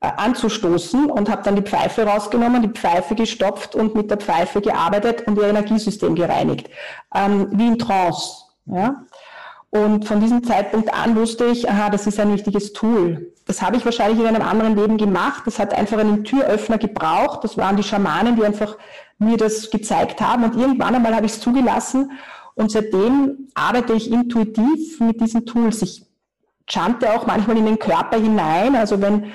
[0.00, 4.60] äh, anzustoßen und habe dann die Pfeife rausgenommen, die Pfeife gestopft und mit der Pfeife
[4.60, 6.70] gearbeitet und ihr Energiesystem gereinigt,
[7.14, 8.44] ähm, wie in Trance.
[8.66, 9.04] Ja?
[9.70, 13.32] Und von diesem Zeitpunkt an wusste ich, aha, das ist ein wichtiges Tool.
[13.48, 15.44] Das habe ich wahrscheinlich in einem anderen Leben gemacht.
[15.46, 17.42] Das hat einfach einen Türöffner gebraucht.
[17.42, 18.76] Das waren die Schamanen, die einfach
[19.18, 20.44] mir das gezeigt haben.
[20.44, 22.12] Und irgendwann einmal habe ich es zugelassen.
[22.54, 25.80] Und seitdem arbeite ich intuitiv mit diesen Tools.
[25.80, 26.04] Ich
[26.68, 28.76] chante auch manchmal in den Körper hinein.
[28.76, 29.32] Also wenn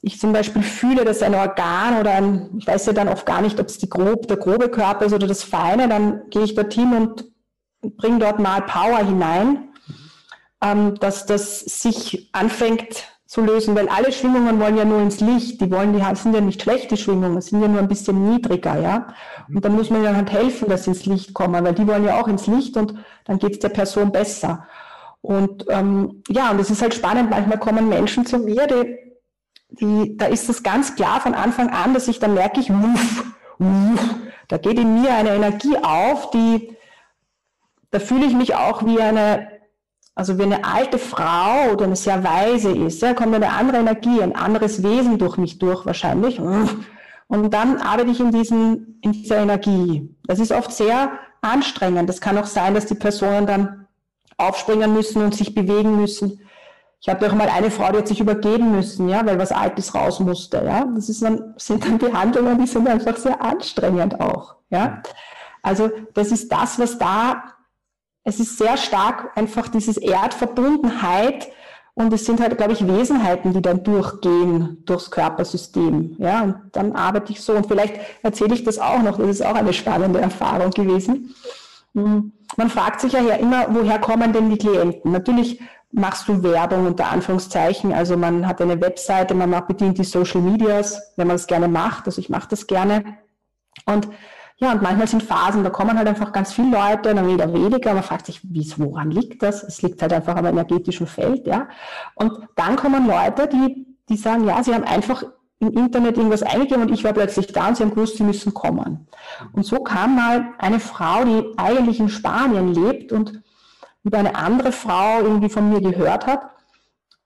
[0.00, 3.42] ich zum Beispiel fühle, dass ein Organ oder ein, ich weiß ja dann oft gar
[3.42, 6.54] nicht, ob es die grob, der grobe Körper ist oder das Feine, dann gehe ich
[6.54, 7.26] dorthin und
[7.98, 9.68] bringe dort mal Power hinein,
[10.62, 15.60] ähm, dass das sich anfängt zu lösen, weil alle Schwingungen wollen ja nur ins Licht,
[15.60, 19.08] die wollen, die sind ja nicht schlechte Schwingungen, sind ja nur ein bisschen niedriger, ja.
[19.54, 22.04] Und dann muss man ihnen halt helfen, dass sie ins Licht kommen, weil die wollen
[22.04, 22.94] ja auch ins Licht und
[23.26, 24.66] dann geht es der Person besser.
[25.20, 28.96] Und ähm, ja, und es ist halt spannend, manchmal kommen Menschen zu mir, die,
[29.72, 33.24] die, da ist es ganz klar von Anfang an, dass ich dann merke ich, wuff,
[33.58, 34.14] wuff,
[34.48, 36.74] da geht in mir eine Energie auf, die,
[37.90, 39.57] da fühle ich mich auch wie eine
[40.18, 44.20] also wenn eine alte Frau oder eine sehr weise ist, ja, kommt eine andere Energie,
[44.20, 46.40] ein anderes Wesen durch mich durch wahrscheinlich.
[46.40, 50.12] Und dann arbeite ich in, diesen, in dieser Energie.
[50.24, 52.08] Das ist oft sehr anstrengend.
[52.08, 53.86] Das kann auch sein, dass die Personen dann
[54.38, 56.40] aufspringen müssen und sich bewegen müssen.
[57.00, 59.94] Ich hatte auch mal eine Frau, die hat sich übergeben müssen, ja, weil was Altes
[59.94, 60.64] raus musste.
[60.64, 64.56] Ja, das ist dann, sind dann Behandlungen, die sind einfach sehr anstrengend auch.
[64.68, 65.00] Ja,
[65.62, 67.54] also das ist das, was da
[68.28, 71.48] es ist sehr stark einfach dieses Erdverbundenheit
[71.94, 76.14] und es sind halt, glaube ich, Wesenheiten, die dann durchgehen durchs Körpersystem.
[76.18, 79.16] Ja, und dann arbeite ich so und vielleicht erzähle ich das auch noch.
[79.16, 81.34] Das ist auch eine spannende Erfahrung gewesen.
[81.94, 82.32] Hm.
[82.56, 85.10] Man fragt sich ja immer, woher kommen denn die Klienten?
[85.10, 85.60] Natürlich
[85.90, 87.94] machst du Werbung unter Anführungszeichen.
[87.94, 92.04] Also man hat eine Webseite, man bedient die Social Medias, wenn man es gerne macht.
[92.04, 93.16] Also ich mache das gerne.
[93.86, 94.08] Und
[94.60, 97.94] ja, und manchmal sind Phasen, da kommen halt einfach ganz viele Leute, dann wieder weniger.
[97.94, 98.40] Man fragt sich,
[98.78, 99.62] woran liegt das?
[99.62, 101.68] Es liegt halt einfach am energetischen Feld, ja.
[102.16, 105.22] Und dann kommen Leute, die, die sagen, ja, sie haben einfach
[105.60, 108.52] im Internet irgendwas eingegeben und ich war plötzlich da und sie haben gewusst, sie müssen
[108.52, 109.06] kommen.
[109.52, 113.40] Und so kam mal eine Frau, die eigentlich in Spanien lebt und
[114.02, 116.40] über eine andere Frau irgendwie von mir gehört hat.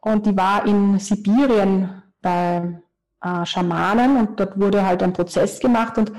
[0.01, 2.83] Und die war in Sibirien bei
[3.23, 6.13] äh, Schamanen und dort wurde halt ein Prozess gemacht und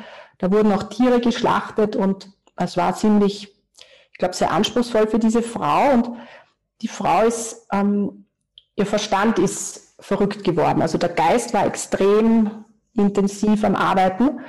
[0.44, 3.56] da wurden auch Tiere geschlachtet und es war ziemlich,
[4.12, 5.92] ich glaube, sehr anspruchsvoll für diese Frau.
[5.94, 6.10] Und
[6.82, 8.26] die Frau ist, ähm,
[8.76, 10.82] ihr Verstand ist verrückt geworden.
[10.82, 14.42] Also der Geist war extrem intensiv am Arbeiten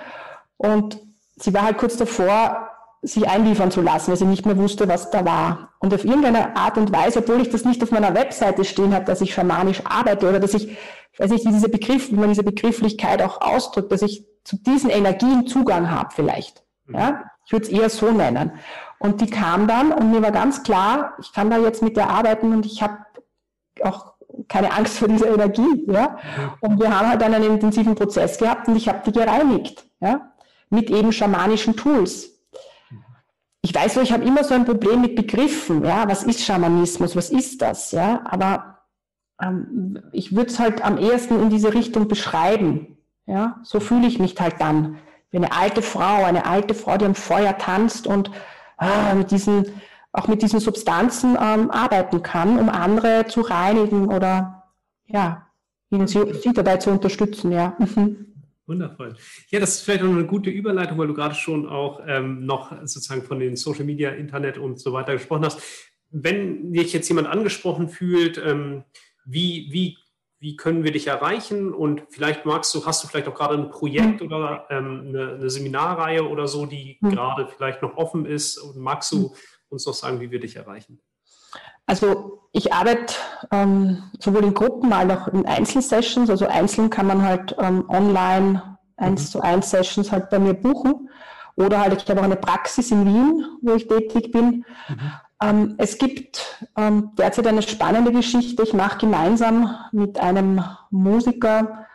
[0.57, 0.99] und
[1.37, 2.71] sie war halt kurz davor,
[3.03, 5.75] sich einliefern zu lassen, weil sie nicht mehr wusste, was da war.
[5.79, 9.05] Und auf irgendeine Art und Weise, obwohl ich das nicht auf meiner Webseite stehen habe,
[9.05, 10.77] dass ich schamanisch arbeite oder dass ich,
[11.19, 14.91] weiß nicht, wie diese Begriff, wie man diese Begrifflichkeit auch ausdrückt, dass ich zu diesen
[14.91, 16.63] Energien Zugang habe vielleicht.
[16.87, 16.95] Mhm.
[16.95, 17.25] Ja?
[17.47, 18.53] Ich würde es eher so nennen.
[18.99, 22.09] Und die kam dann und mir war ganz klar, ich kann da jetzt mit der
[22.09, 22.99] arbeiten und ich habe
[23.83, 24.15] auch
[24.49, 25.85] keine Angst vor dieser Energie.
[25.87, 26.19] Ja?
[26.61, 29.85] Und wir haben halt dann einen intensiven Prozess gehabt und ich habe die gereinigt.
[30.01, 30.33] Ja?
[30.71, 32.35] Mit eben schamanischen Tools.
[33.65, 35.85] Ich weiß, ich habe immer so ein Problem mit Begriffen.
[35.85, 37.17] Ja, was ist Schamanismus?
[37.17, 37.93] Was ist das?
[37.93, 38.81] Ja, aber
[39.41, 42.94] ähm, ich würde es halt am ehesten in diese Richtung beschreiben.
[43.27, 44.99] Ja, so fühle ich mich halt dann.
[45.31, 48.31] Wie eine alte Frau, eine alte Frau, die am Feuer tanzt und
[48.77, 49.67] ah, mit diesen,
[50.13, 54.65] auch mit diesen Substanzen ähm, arbeiten kann, um andere zu reinigen oder
[55.07, 55.47] ja,
[55.91, 57.77] ihnen sie, sie dabei zu unterstützen, ja.
[57.79, 58.35] Mhm.
[58.67, 59.15] Wundervoll.
[59.51, 62.71] Ja, das ist vielleicht noch eine gute Überleitung, weil du gerade schon auch ähm, noch
[62.87, 65.61] sozusagen von den Social Media, Internet und so weiter gesprochen hast.
[66.11, 68.85] Wenn dich jetzt jemand angesprochen fühlt, ähm,
[69.27, 69.99] wie, wie
[70.45, 71.73] wie können wir dich erreichen?
[71.73, 74.27] Und vielleicht magst du, hast du vielleicht auch gerade ein Projekt mhm.
[74.27, 77.13] oder ähm, eine, eine, Seminarreihe oder so, die mhm.
[77.13, 78.59] gerade vielleicht noch offen ist.
[78.59, 79.31] Und magst du mhm.
[79.71, 81.01] uns noch sagen, wie wir dich erreichen?
[81.87, 83.15] Also ich arbeite
[83.51, 86.29] ähm, sowohl in Gruppen als auch in Einzelsessions.
[86.29, 89.27] Also einzeln kann man halt ähm, online eins mhm.
[89.31, 91.09] zu eins Sessions halt bei mir buchen.
[91.57, 94.67] Oder halt, ich habe auch eine Praxis in Wien, wo ich tätig bin.
[94.89, 95.13] Mhm.
[95.45, 98.63] Ähm, es gibt ähm, derzeit eine spannende Geschichte.
[98.63, 101.87] Ich mache gemeinsam mit einem Musiker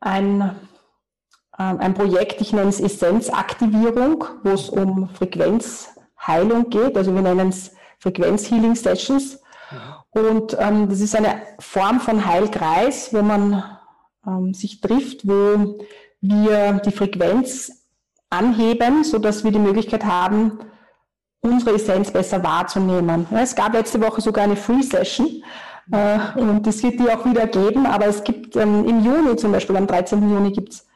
[0.00, 0.40] ein,
[1.58, 6.96] ähm, ein Projekt, ich nenne es Essenzaktivierung, wo es um Frequenzheilung geht.
[6.96, 9.40] Also wir nennen es Frequenzhealing Sessions.
[10.10, 13.64] Und ähm, das ist eine Form von Heilkreis, wo man
[14.26, 15.78] ähm, sich trifft, wo
[16.20, 17.84] wir die Frequenz
[18.30, 20.58] anheben, sodass wir die Möglichkeit haben,
[21.44, 23.26] unsere Essenz besser wahrzunehmen.
[23.30, 25.44] es gab letzte Woche sogar eine Free Session
[25.92, 29.52] äh, und es wird die auch wieder geben, aber es gibt ähm, im Juni zum
[29.52, 30.28] Beispiel, am 13.
[30.28, 30.86] Juni gibt es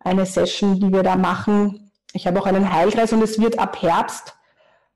[0.00, 1.90] eine Session, die wir da machen.
[2.12, 4.38] Ich habe auch einen Heilkreis und es wird ab Herbst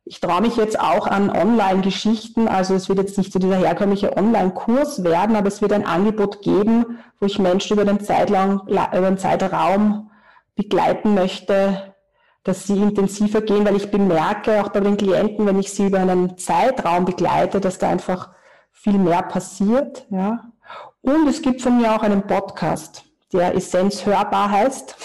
[0.04, 2.48] ich traue mich jetzt auch an Online-Geschichten.
[2.48, 6.42] Also es wird jetzt nicht so dieser herkömmliche Online-Kurs werden, aber es wird ein Angebot
[6.42, 10.10] geben, wo ich Menschen über den, Zeitlang, über den Zeitraum
[10.56, 11.91] begleiten möchte,
[12.44, 16.00] dass sie intensiver gehen, weil ich bemerke auch bei den Klienten, wenn ich sie über
[16.00, 18.30] einen Zeitraum begleite, dass da einfach
[18.72, 20.06] viel mehr passiert.
[20.10, 20.50] Ja.
[21.02, 24.96] Und es gibt von mir auch einen Podcast, der Essenz hörbar heißt.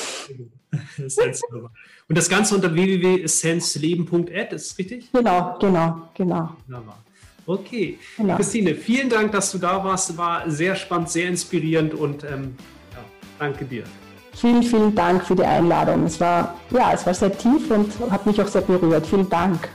[0.98, 1.72] Essenz hörbar.
[2.10, 5.12] Und das Ganze unter www.essenzleben.ad, ist richtig?
[5.12, 6.56] Genau, genau, genau.
[6.66, 7.04] Wunderbar.
[7.46, 7.98] Okay.
[8.18, 8.36] Genau.
[8.36, 10.18] Christine, vielen Dank, dass du da warst.
[10.18, 12.56] War sehr spannend, sehr inspirierend und ähm,
[12.94, 13.04] ja,
[13.40, 13.84] danke dir.
[14.40, 16.04] Vielen, vielen Dank für die Einladung.
[16.06, 19.08] Es war, ja, es war sehr tief und hat mich auch sehr berührt.
[19.08, 19.68] Vielen Dank.